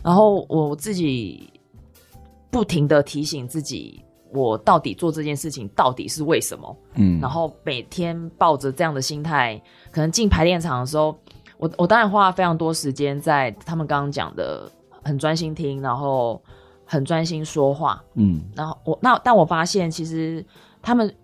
[0.00, 1.52] 然后我自己
[2.52, 4.00] 不停的提醒自己，
[4.32, 6.76] 我到底做这件事情到底是为什么？
[6.94, 9.60] 嗯，然后每天抱着这样的心态，
[9.90, 11.18] 可能进排练场的时候，
[11.58, 14.70] 我我当然花了非常多时间在他们刚刚讲的，
[15.04, 16.42] 很专心听，然后
[16.86, 20.44] 很专心说话，嗯，然后我那但我发现其实
[20.80, 21.14] 他们。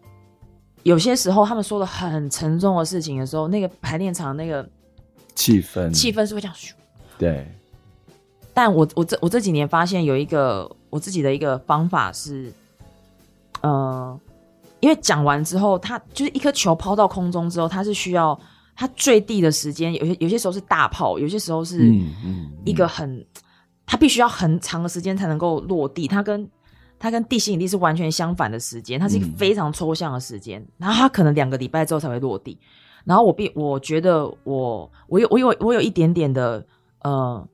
[0.82, 4.68] 有些时候，他们说的很沉重的事情的时候，那个排练场那个
[5.34, 6.54] 气氛，气氛是会这样。
[7.16, 7.50] 对。
[8.52, 12.52] 但我我这我这几年发现有一个我自己的一个方法是，
[13.62, 14.20] 呃，
[14.80, 18.38] 因为讲完之后，他就是一颗球抛到空中之后，它是需要
[18.74, 21.92] 它坠地的时间，有些有些时候是大炮，有些时候是
[22.64, 23.26] 一个很，嗯嗯、
[23.86, 26.48] 它必须要很长的时间才能够落地，它跟。
[26.96, 32.58] 它跟地心引力是完全相反的时间，它是一个非常抽象的时间，嗯、然后它可能两个礼拜之后才会落地。
[33.04, 36.64] 然后我必我觉得我我有我有我有一点点的
[37.02, 37.46] 呃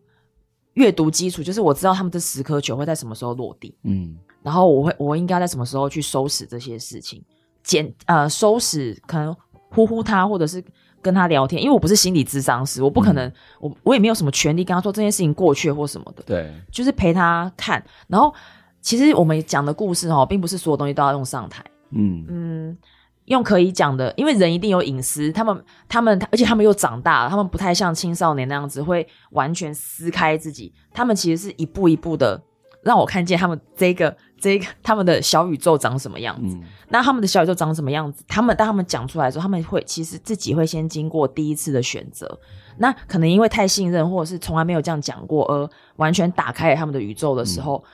[0.75, 7.21] 阅读基础，就是我知道他们这十颗球会在什么时候落地，嗯，然后我会我应该在什么时候去收拾这些事情，
[7.65, 9.35] 捡呃收拾可能
[9.71, 10.63] 呼呼它，或者是
[11.03, 16.23] 跟他聊天，因为我不是心理咨商师，我不可能，嗯、我我也没有什么权利跟他说这件事情过去或什么的。
[16.27, 17.83] 对，就是陪他看。
[18.07, 18.35] 然后，
[18.81, 21.65] 其实我们讲的故事哦，并不是所有东西都要用上台。
[21.91, 22.79] 嗯嗯，
[23.25, 25.33] 用可以讲的，因为人一定有隐私。
[25.33, 30.73] 他们他们，而且他们又长大了，他们不太像青少年那样子会完全撕开自己。
[30.93, 32.41] 他们其实是一步一步的
[32.83, 34.17] 让我看见他们这个。
[34.41, 36.57] 这个他们的小宇宙长什么样子？
[36.57, 38.25] 嗯、那他们的小宇宙长什么样子？
[38.27, 42.39] 他们当他们讲出来的时候，他们会其实自己会先经过第一次的选择。
[42.79, 47.85] 那可能因为太信任，或者是从来没有这样讲过，而完全打开了他们的宇宙的时候，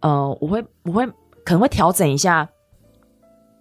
[0.00, 1.06] 嗯、呃，我会我会
[1.44, 2.48] 可能会调整一下，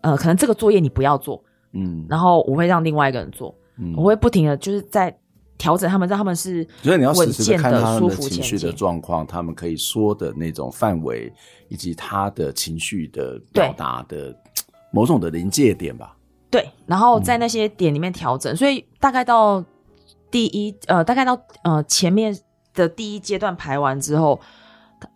[0.01, 5.15] 呃，可能这个作业你不要做，嗯，然后我会让另外一个人做，嗯，我会不停的就是在。
[5.61, 11.31] 调整他们，让他们是，所以你要时时的看他们的情绪的状况，他们可以说的那种范围，
[11.67, 14.35] 以及他的情绪的表达的
[14.91, 16.17] 某种的临界点吧。
[16.49, 19.63] 对，然后在那些点里面调整，嗯、所以大概到
[20.31, 22.35] 第一呃，大概到呃前面
[22.73, 24.41] 的第一阶段排完之后，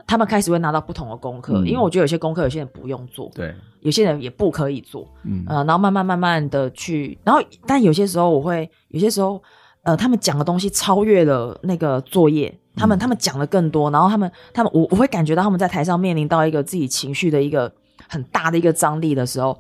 [0.06, 9.42] 他们开始会拿到不同的功课，嗯、因为我觉得有些功课有些人不用做，对，有些人也不可以做，嗯呃，然后慢慢慢慢的去，然后但有些时候我会有些时候。
[9.86, 17.72] 呃，他们讲的东西超越了那个作业，他们、嗯、他们讲的更多，然后他们他们我我会感觉到他们在台上面临到一个自己情绪的一个
[18.10, 19.56] 很大的一个张力的时候，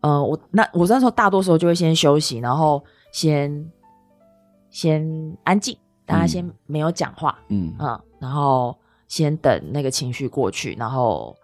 [0.00, 2.82] 呃，我那我那时候大多时候就会先休息，然后
[3.12, 3.70] 先
[4.70, 7.74] 先安静，大家先没有讲话，嗯。
[7.78, 8.74] 啊、嗯，然后
[9.08, 11.36] 先等那个情绪过去，然后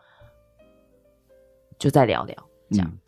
[1.79, 2.35] 就再聊聊
[2.71, 2.89] 这样。
[2.91, 2.99] 嗯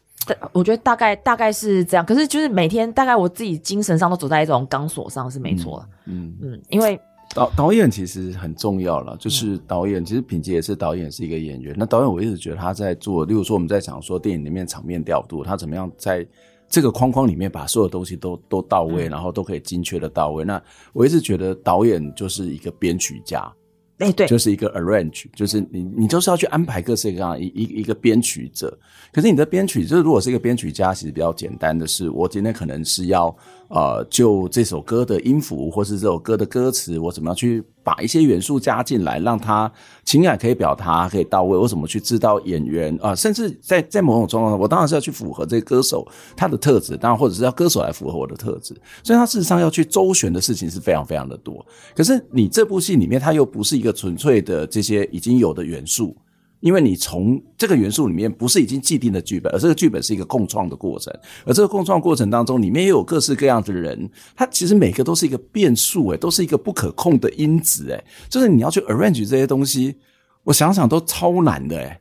[0.53, 5.89] 我觉得大概大概是这样，可是就是每天大概我自己精神上都走在一种钢索上是没错的。
[6.07, 6.99] 嗯嗯，因为
[7.35, 11.75] 导导演其实很重要了，就是导演、嗯、其实品杰也是导演，是一个演员。
[11.79, 16.27] 那导演我一直觉得他在做，例如说我们在讲说电影里面场面调度，他怎么样在
[16.69, 20.45] 这个框框里面把所有东西都都到位，嗯、然后都可以精确的到位。
[20.45, 20.63] 那
[20.93, 23.51] 我一直觉得导演就是一个编曲家。
[23.99, 28.79] 哎，对，就是一个 arrange，就是你你就是要去安排各式各样一一一个编曲者。
[29.13, 33.35] 可是你的编曲，就是如果是一个编曲家，其实比较简单的是，我今天可能是要
[33.69, 39.71] 呃，就这首歌的音符，或是这首歌的歌词，我怎么样去把一些元素加进来，让它
[40.05, 41.57] 情感可以表达可以到位。
[41.57, 48.75] 我怎么去知道演员啊、甚至在 在某种状况下，我当然是要去符合这个歌手他的特质，当然或者是要歌手来符合我的特质。
[49.03, 51.65] 所以他事实上要去周旋的事情是非常非常的多。
[51.95, 56.17] 可是你这部戏里面，它又不是一个纯粹的这些已经有的元素。
[56.61, 61.13] 因为你从这个元素里面不是已经既定的剧本，而这个剧本是一个共创的过程，
[61.47, 69.95] 而这个共创过程当中，里面也有各式各样的人，他其实每个都是一个变数，诶，都是一个不可控的因子，诶，就是你要去 arrange 这些东西，
[70.43, 71.99] 我想想都超难的，诶。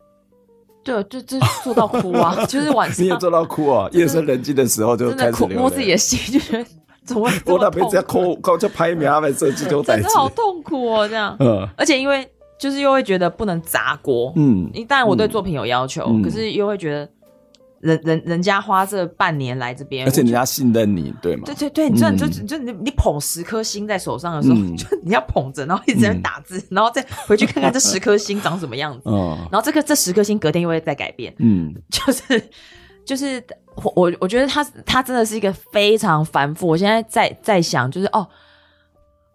[0.83, 6.65] 对，就就做到哭啊， 就是晚上你也做到哭啊， 夜深人静的时候就开始哭，摸自己的心，就觉得
[7.05, 12.27] 怎么我那边在哭， 哭就拍苗来设计就在，真的好痛苦哦，这样，嗯，而且因为。
[12.59, 17.09] 就是又会觉得不能砸锅，嗯，当然我对作品有要求，嗯、可是又会觉得
[17.79, 21.43] 人人人家花这半年来这边，而且人家信任你，对吗？
[21.45, 32.49] 对对对，你就就就你你捧十颗星在手上的时候，嗯、就你要捧着，然后一直在打字，嗯、然后再回去看看这十颗星长什么样子，嗯， 然后这个这十颗星隔天又会再改变，嗯，就是
[33.05, 33.43] 就是
[33.93, 38.27] 我我觉得他他真的是一个非常繁复，我现在在在想就是哦。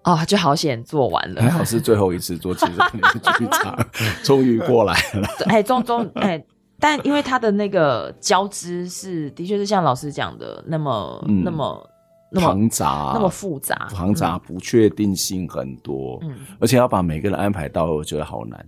[0.05, 3.78] 哦，就好险做完了，还好是最后一次做青少年剧场，
[4.24, 5.28] 终于过来了。
[5.46, 6.44] 哎，终终哎，
[6.80, 11.88] 但因为他的那个交织是，的确是像老师讲的那么、嗯、那么
[12.34, 18.66] 庞杂，那么复杂，庞杂，不确定性很多，嗯，而且要把每个人安排到位，我觉得好难。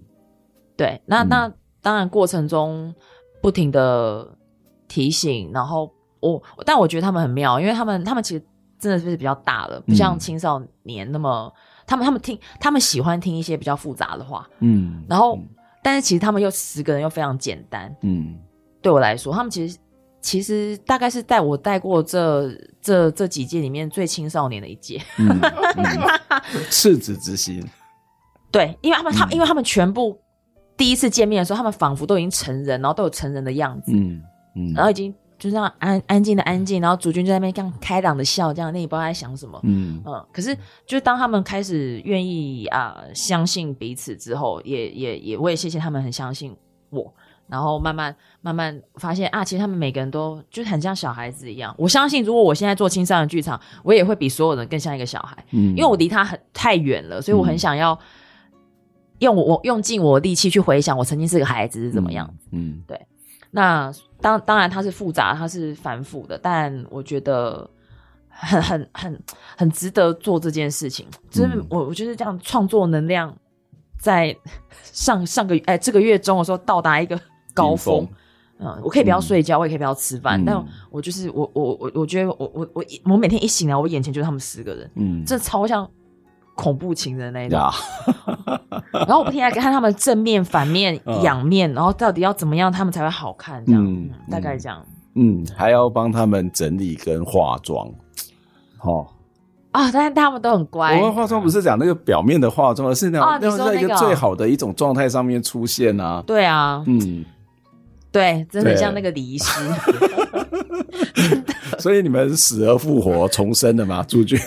[0.76, 2.94] 对，那、嗯、那当然过程中
[3.42, 4.24] 不停的
[4.86, 8.44] 提醒，然后我，但我觉得他们很妙，因为他们他们其实。
[8.84, 11.56] 真的是比较大了，不像青少年那么，嗯、
[11.86, 15.48] 他们他们听，他们喜欢听一些比较复杂的话，嗯，然后，嗯、
[15.82, 18.36] 但是其实他们又十个人又非常简单，嗯，
[18.82, 19.78] 对我来说，他们其实
[20.20, 22.50] 其实大概是带我带过这
[22.82, 25.00] 这这几届里面最青少年的一届，
[26.70, 27.66] 赤子之心，
[28.50, 30.20] 对，因为他们他、嗯、因为他们全部
[30.76, 34.22] 第一次见面的时候，他们仿佛都已经成人，然后都有成人的样子，嗯
[34.54, 35.14] 嗯，然后已经。
[35.44, 39.60] 就这样安安静的安静，然后主君就在那边这样开朗的笑，这样，那你不知道他在想什么。
[39.62, 40.26] 嗯嗯。
[40.32, 46.56] 可是，就当他们开始愿意啊、呃、相信彼此之后，也也也，我也谢谢他们很相信
[46.88, 47.12] 我。
[47.46, 51.74] 然后慢慢慢慢发现啊，其实他们每个人都就很像小孩子一样。
[51.76, 55.36] 我相信，如果我现在做青少年剧场，我也会比所有人更像一个小孩。
[55.50, 55.76] 嗯。
[55.76, 57.98] 因为我离他很太远了，所以我很想要
[59.18, 62.34] 用我用尽我的力气去回想我曾经是个孩子是怎么样。
[62.50, 62.82] 嗯。
[62.86, 62.98] 对。
[63.56, 67.70] 那当当然它是复杂，它是繁复的，但我觉得
[68.28, 69.22] 很很很
[69.56, 71.06] 很值得做这件事情。
[71.30, 73.32] 就是我我就是这样创作能量
[73.96, 74.36] 在
[74.82, 77.16] 上上个月哎这个月中的时候到达一个
[77.54, 78.04] 高峰。
[78.58, 85.88] 嗯，我可以不要睡觉，嗯、我也可以不要吃饭，嗯、但我就是我我我我觉得我我我我每天一醒来，我眼前就是他们十个人，嗯，这超像
[86.54, 87.58] 恐怖情人那种。
[87.58, 87.70] 呀
[88.92, 93.64] 然后我不停在看他们正面、反面、仰面，然后到底要怎么样，他们才会好看？
[93.66, 94.82] 这样，嗯、大概这样。
[95.14, 97.86] 嗯，还要帮他们整理跟化妆。
[98.80, 99.06] 哦
[99.72, 100.96] 啊，但是他们都很乖。
[100.96, 106.22] 我们化妆不是讲那个表面的化妆，而是那种那在一个最好的一种状态上面出现啊。
[106.26, 107.24] 对啊，嗯。
[108.12, 109.60] 对，真的像那个礼仪师，
[111.84, 114.02] 所以你们死而复活、重生的吗？
[114.08, 114.38] 主角？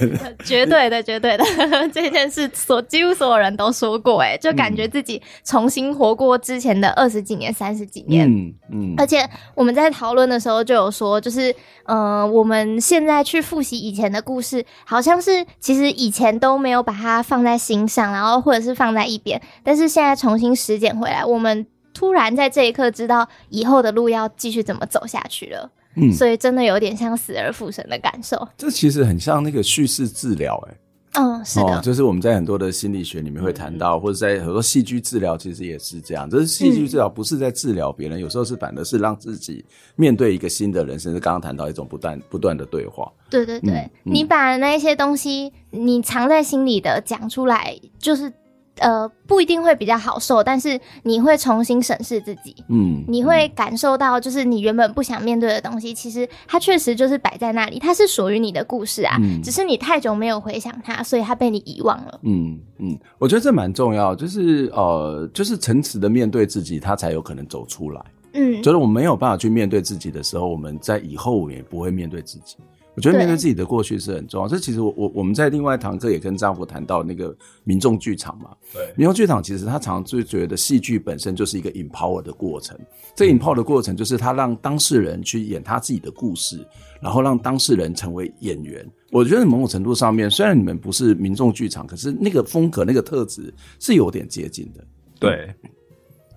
[0.44, 1.44] 绝对的，绝对的，
[1.94, 8.28] 这件事所几乎所有人都说过，哎，就感觉自己重新活过之前的二十几年、三十几年。
[8.28, 8.94] 嗯嗯。
[8.98, 9.24] 而且
[9.54, 21.68] 我们在讨论的时候就有说，就是呃，我们现在去复习以前的故事，好像是其实以前都没有把它放在心上，然后或者是放在一边，但是现在重新拾捡回来，我们。
[21.94, 25.68] 突然在这一刻知道以后的路要继续怎么走下去了，
[25.98, 28.48] 嗯，所以真的有点像死而复生的感受。
[28.56, 30.78] 这其实很像那个叙事治疗，哎，
[31.20, 36.30] 嗯，是的，哦，就是我们在很多的心理学里面会谈到，嗯，或者在很多戏剧治疗，其实也是这样。
[36.30, 41.14] 这是戏剧治疗不是在治疗别人，嗯，有时候是反而是让自己面对一个新的人生。
[41.14, 43.12] 是刚刚谈到一种不断不断的对话。
[43.30, 48.32] 对对对，嗯，你把那些东西你藏在心里的讲出来，就是。
[48.80, 62.20] 呃，不一定会比较好受，但是你会重新审视自己，嗯，你会感受到，就是你原本不想面对的东西，其实它确实就是摆在那里，它是属于你的故事啊，嗯，只是你太久没有回想它，所以它被你遗忘了。
[62.24, 68.02] 嗯嗯，我觉得这蛮重要，就是呃，就是诚实的面对自己，它才有可能走出来。
[68.34, 72.58] 嗯，就是我们没有办法去面对自己的时候，我们在以后也不会面对自己。
[72.98, 74.48] 我觉得面对自己的过去是很重要。
[74.48, 77.34] 这其实我我我们在另外一堂课也跟丈夫谈到那个
[77.64, 78.50] 民众剧场嘛。
[78.74, 82.76] 对，民众剧场其实他常常就觉得戏剧本身就是一个 empower 的过程。
[83.16, 86.68] 这 empower 的过程就是他让当事人去演他自己的故事，
[87.00, 88.84] 然后让当事人成为演员。
[89.12, 94.84] 我觉得某种程度上面，虽然你们不是民众剧场，可是那个风格、那个特质是有点接近的。
[95.20, 95.54] 对，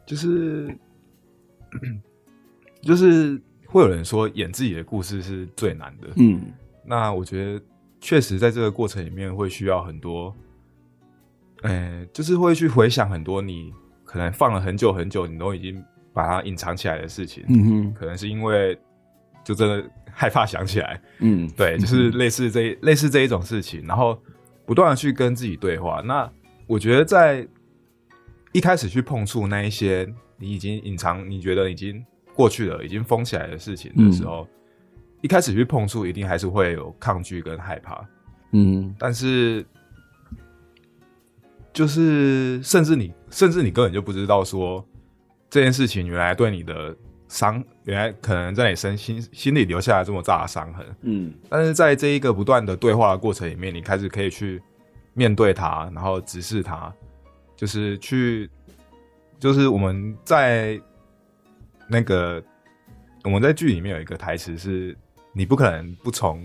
[0.06, 0.78] 就是
[2.84, 3.40] 就是。
[3.70, 6.40] 会有人说演自己的故事是最难的，嗯，
[6.84, 7.64] 那我觉得
[8.00, 10.34] 确实在这个过程里面会需要很多，
[11.62, 13.72] 呃，就是会去回想很多你
[14.04, 15.80] 可能放了很久很久，你都已经
[16.12, 18.76] 把它隐藏起来的事情，嗯哼，可能是因为
[19.44, 24.20] 就真的害怕想起来，嗯，对，就是类似这一类似这一种事情，然后
[24.66, 26.02] 不断的去跟自己对话。
[26.04, 26.28] 那
[26.66, 27.46] 我觉得在
[28.50, 32.04] 一开始去碰触那一些你已经隐藏，你觉得已经。
[32.40, 34.48] 过去了，已经封起来的事情的时候，嗯、
[35.20, 38.02] 一开始去碰触，一定还是会有抗拒跟害怕。
[38.52, 39.62] 嗯，但是
[41.70, 44.82] 就是甚至你，甚至你根本就不知道说
[45.50, 46.96] 这件事情原来对你的
[47.28, 50.86] 伤，原来可能在你身心心里留下了这么大的伤痕。
[51.02, 54.62] 嗯，但是在这一个不断的对话的过程里面，你开始可以去
[55.12, 56.90] 面对它，然后直视它，
[57.54, 58.48] 就是去，
[59.38, 60.80] 就是我们在。
[61.90, 62.42] 那个
[63.24, 64.96] 我们在剧里面有一个台词是
[65.34, 66.42] ：“你不可能不从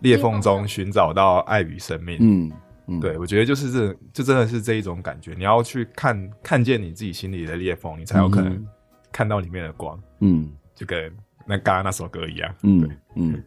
[0.00, 2.52] 裂缝中寻找到爱与生命。”嗯
[2.86, 5.34] 嗯，对，我觉得就是这，就真的是这一种感觉。
[5.36, 8.66] 你要去看看见你自己心里的裂缝，你才有可能
[9.12, 10.00] 看到里面的光。
[10.20, 11.12] 嗯，就跟
[11.46, 12.54] 那刚刚那首歌一样。
[12.62, 13.42] 嗯嗯，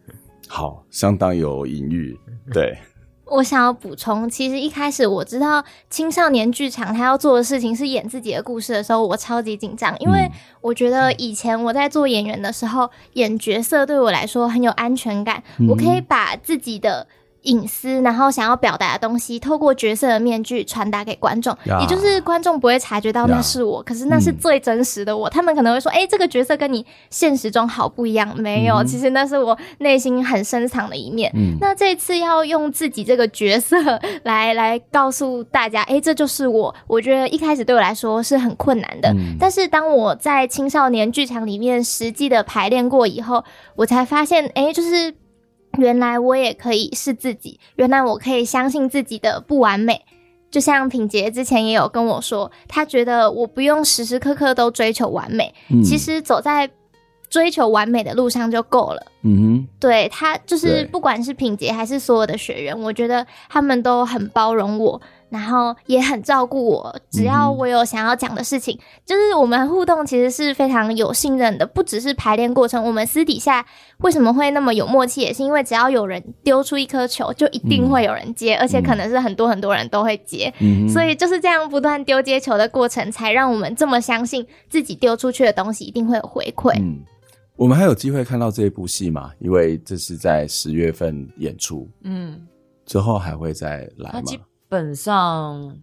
[0.47, 2.17] 好，相当有隐喻。
[2.51, 2.77] 对。
[3.29, 10.29] 我想要补充，其实一开始我知道青少年剧场他要做的事情是演自己的故事的时候，我超级紧张，因为
[10.61, 17.07] 我觉得以前我在做演员的时候，演角色对我来说很有安全感，我可以把自己的。
[17.43, 25.29] 隐私，然后想要表达的东西，透过角色的面具传达给观众，yeah, 也就是观众不会察觉到那是我，yeah, 可是那是最真实的我。
[25.29, 31.31] 嗯、他们可能会说：“哎、欸，这个角色跟你现实中好不一样。”没有，嗯、其实那是我内心很深藏的一面。
[31.35, 33.77] 嗯、那这次要用自己这个角色
[34.23, 43.43] 来来告诉大家：“哎、欸，这就是我。”我觉得一开始对我来说是很困难的，嗯、但是当我在青少年剧场里面实际的排练过以后，
[43.75, 45.13] 我才发现：“哎、欸，就是。”
[45.77, 50.01] 原来我也可以是自己，原来我可以相信自己的不完美。
[50.49, 56.69] 就像品杰之前也有跟我说，他觉得我不用时时刻刻都追求完美，嗯、其实走在
[57.29, 59.05] 追求完美的路上就够了。
[59.23, 64.99] 嗯哼，对，他就是不管是品杰还是所有的学员，我觉得他们都很包容我。
[65.29, 71.65] 然后也很照顾我，只要我有想要讲的事情，嗯、就是我们互动其实是非常有信任的。
[71.65, 73.65] 不只是排练过程，我们私底下
[73.99, 80.53] 为什么会那么有默契，也是因为只要有人丢出一颗球，就一定会有人接，嗯、而且可能是很多很多人都会接。
[80.59, 86.73] 嗯、所以就是这样不断丢接球的过程，才让我们这么相信自己丢出去的东西一定会有回馈。
[86.79, 87.03] 嗯，
[87.57, 89.31] 我们还有机会看到这一部戏吗？
[89.39, 91.85] 因为这是在十月份演出。
[92.03, 92.47] 嗯，
[92.85, 94.21] 之后还会再来吗？
[94.67, 95.77] 基本上。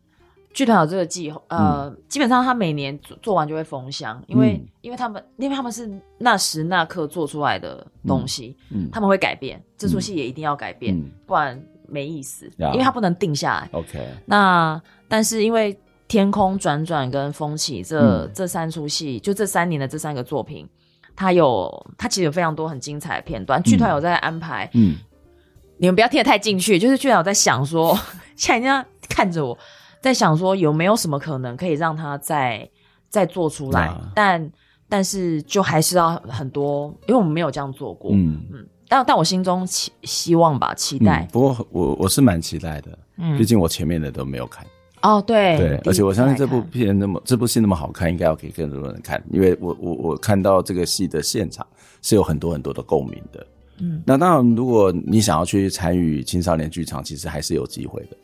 [0.53, 8.91] 剧团有这个计划，呃，嗯、基本上他每年做做完就会封箱，因为、嗯、因为他们因为他们是那时那刻做出来的东西，嗯，嗯。
[8.93, 13.69] 他们会改变，这出戏也一定要改变，嗯、不然没意思，嗯、因为它不能定下来。
[13.73, 15.77] OK，那但是因为
[16.07, 20.65] 天空转转跟风起这、嗯、这三出戏，就这三年的这三个作品，
[21.17, 24.95] 它有它其实有非常多很精彩的片段，剧团有在安排，嗯，
[25.79, 27.99] 你们不要听得太进去，就是剧团有在想说，
[28.37, 29.59] 现在人家看着我。
[30.01, 32.69] 在想说有没有什么可能可以让他再
[33.09, 34.53] 再做出来，啊、但
[34.87, 41.27] 但是就还是要很多，因为我们没有这样做过，嗯嗯，但但我心中期希望吧，期待。
[41.27, 44.67] 嗯、不过我我是蛮期待的，嗯，毕竟我前面的都没有看。
[45.01, 51.67] 哦，对对，而且我相信这部片那么这部戏那么好看，应该要给更多人看，因为我我我看到这个戏的现场
[52.03, 53.47] 是有很多很多的共鸣的，
[53.79, 58.17] 嗯，那当然如果你想要去参与青少年剧场，其实还是有机会的。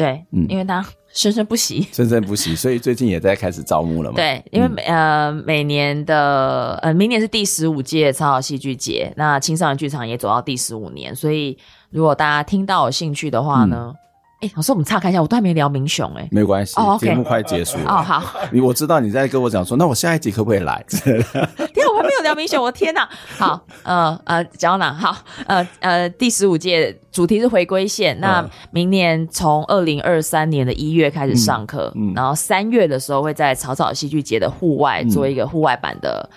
[0.00, 0.82] 对，嗯，因为他
[1.12, 4.16] 生生不息， 生生不息，所以最近也在开始招募了嘛。
[4.16, 11.58] 对，因为每、嗯、呃每年的呃明年是第十五届超好戏剧节，那青少年剧场也走到第十五年，所以
[11.90, 13.92] 如果大家听到有兴趣的话呢。
[13.94, 13.96] 嗯
[14.40, 17.14] 哎、欸，老师，我们岔开一下，我都还没聊明雄哎、欸，没关系，节、oh, okay.
[17.14, 18.02] 目快结束了哦。
[18.02, 20.82] 好， 你我知道你在跟我讲说，那我下一集可不可以来？
[20.88, 23.06] 天啊，我还没有聊明雄，我天哪！
[23.36, 24.94] 好，呃呃，讲到哪？
[24.94, 25.14] 好，
[25.46, 36.30] 呃呃，第十五届主题是回归线，那明年从二零二三年的一月开始上课，嗯嗯、然后三月的时候会在草草戏剧节的户外做一个户外版的。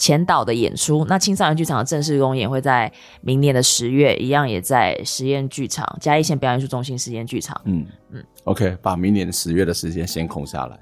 [0.00, 2.90] 前导的演出，那青少年剧场的正式公演会在
[3.20, 7.60] 明年的十月，一样也在实验剧场嘉义县表演艺术中心实验剧场。
[7.66, 10.78] 嗯嗯，OK，把明年十月的时间先空下来。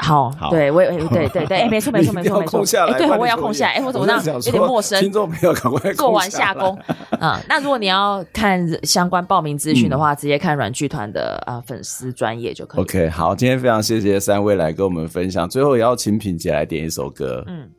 [0.00, 3.72] 好，好，对，我也对对对， 没错没错没错没错，空下来，对，我也要空下来。
[3.76, 5.00] 哎，我怎么这样有点陌生？
[5.00, 6.78] 听众朋友，赶快 做完下工。
[7.20, 12.82] 嗯，那如果你要看相关报名资讯的话，直接看软剧团的啊粉丝专业就可以。
[12.82, 17.42] OK，好，今天非常谢谢三位来跟我们分享，最后也要请品姐来点一首歌。
[17.46, 17.70] 嗯。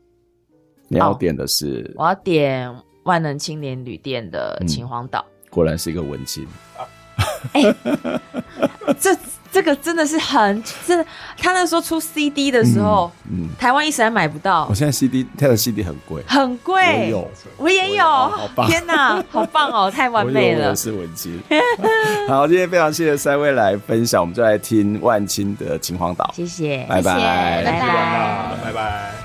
[0.87, 5.19] 你要点的是？Oh, 我要点万能青年旅店的《秦皇岛》。
[5.23, 6.47] 嗯，果然是一个文青。
[7.53, 7.75] 哎、 欸，
[8.99, 9.15] 这
[9.51, 11.05] 这个真的是很真的。
[11.37, 14.65] 他那时候出 CD 的时候，嗯，嗯台湾一时还买不到。
[14.69, 16.73] 我现在 CD 他的 CD 很贵，很贵。
[16.83, 18.31] 我有，我也有。
[18.67, 20.71] 天哪，好棒哦， 太完美了。
[20.71, 21.41] 我是文青。
[22.27, 26.29] 好，今天非常谢谢三位来分享，我们就来听万青的《秦皇岛》。
[26.35, 27.13] 谢谢，拜拜，
[27.63, 29.11] 拜拜，拜拜。
[29.11, 29.24] 桥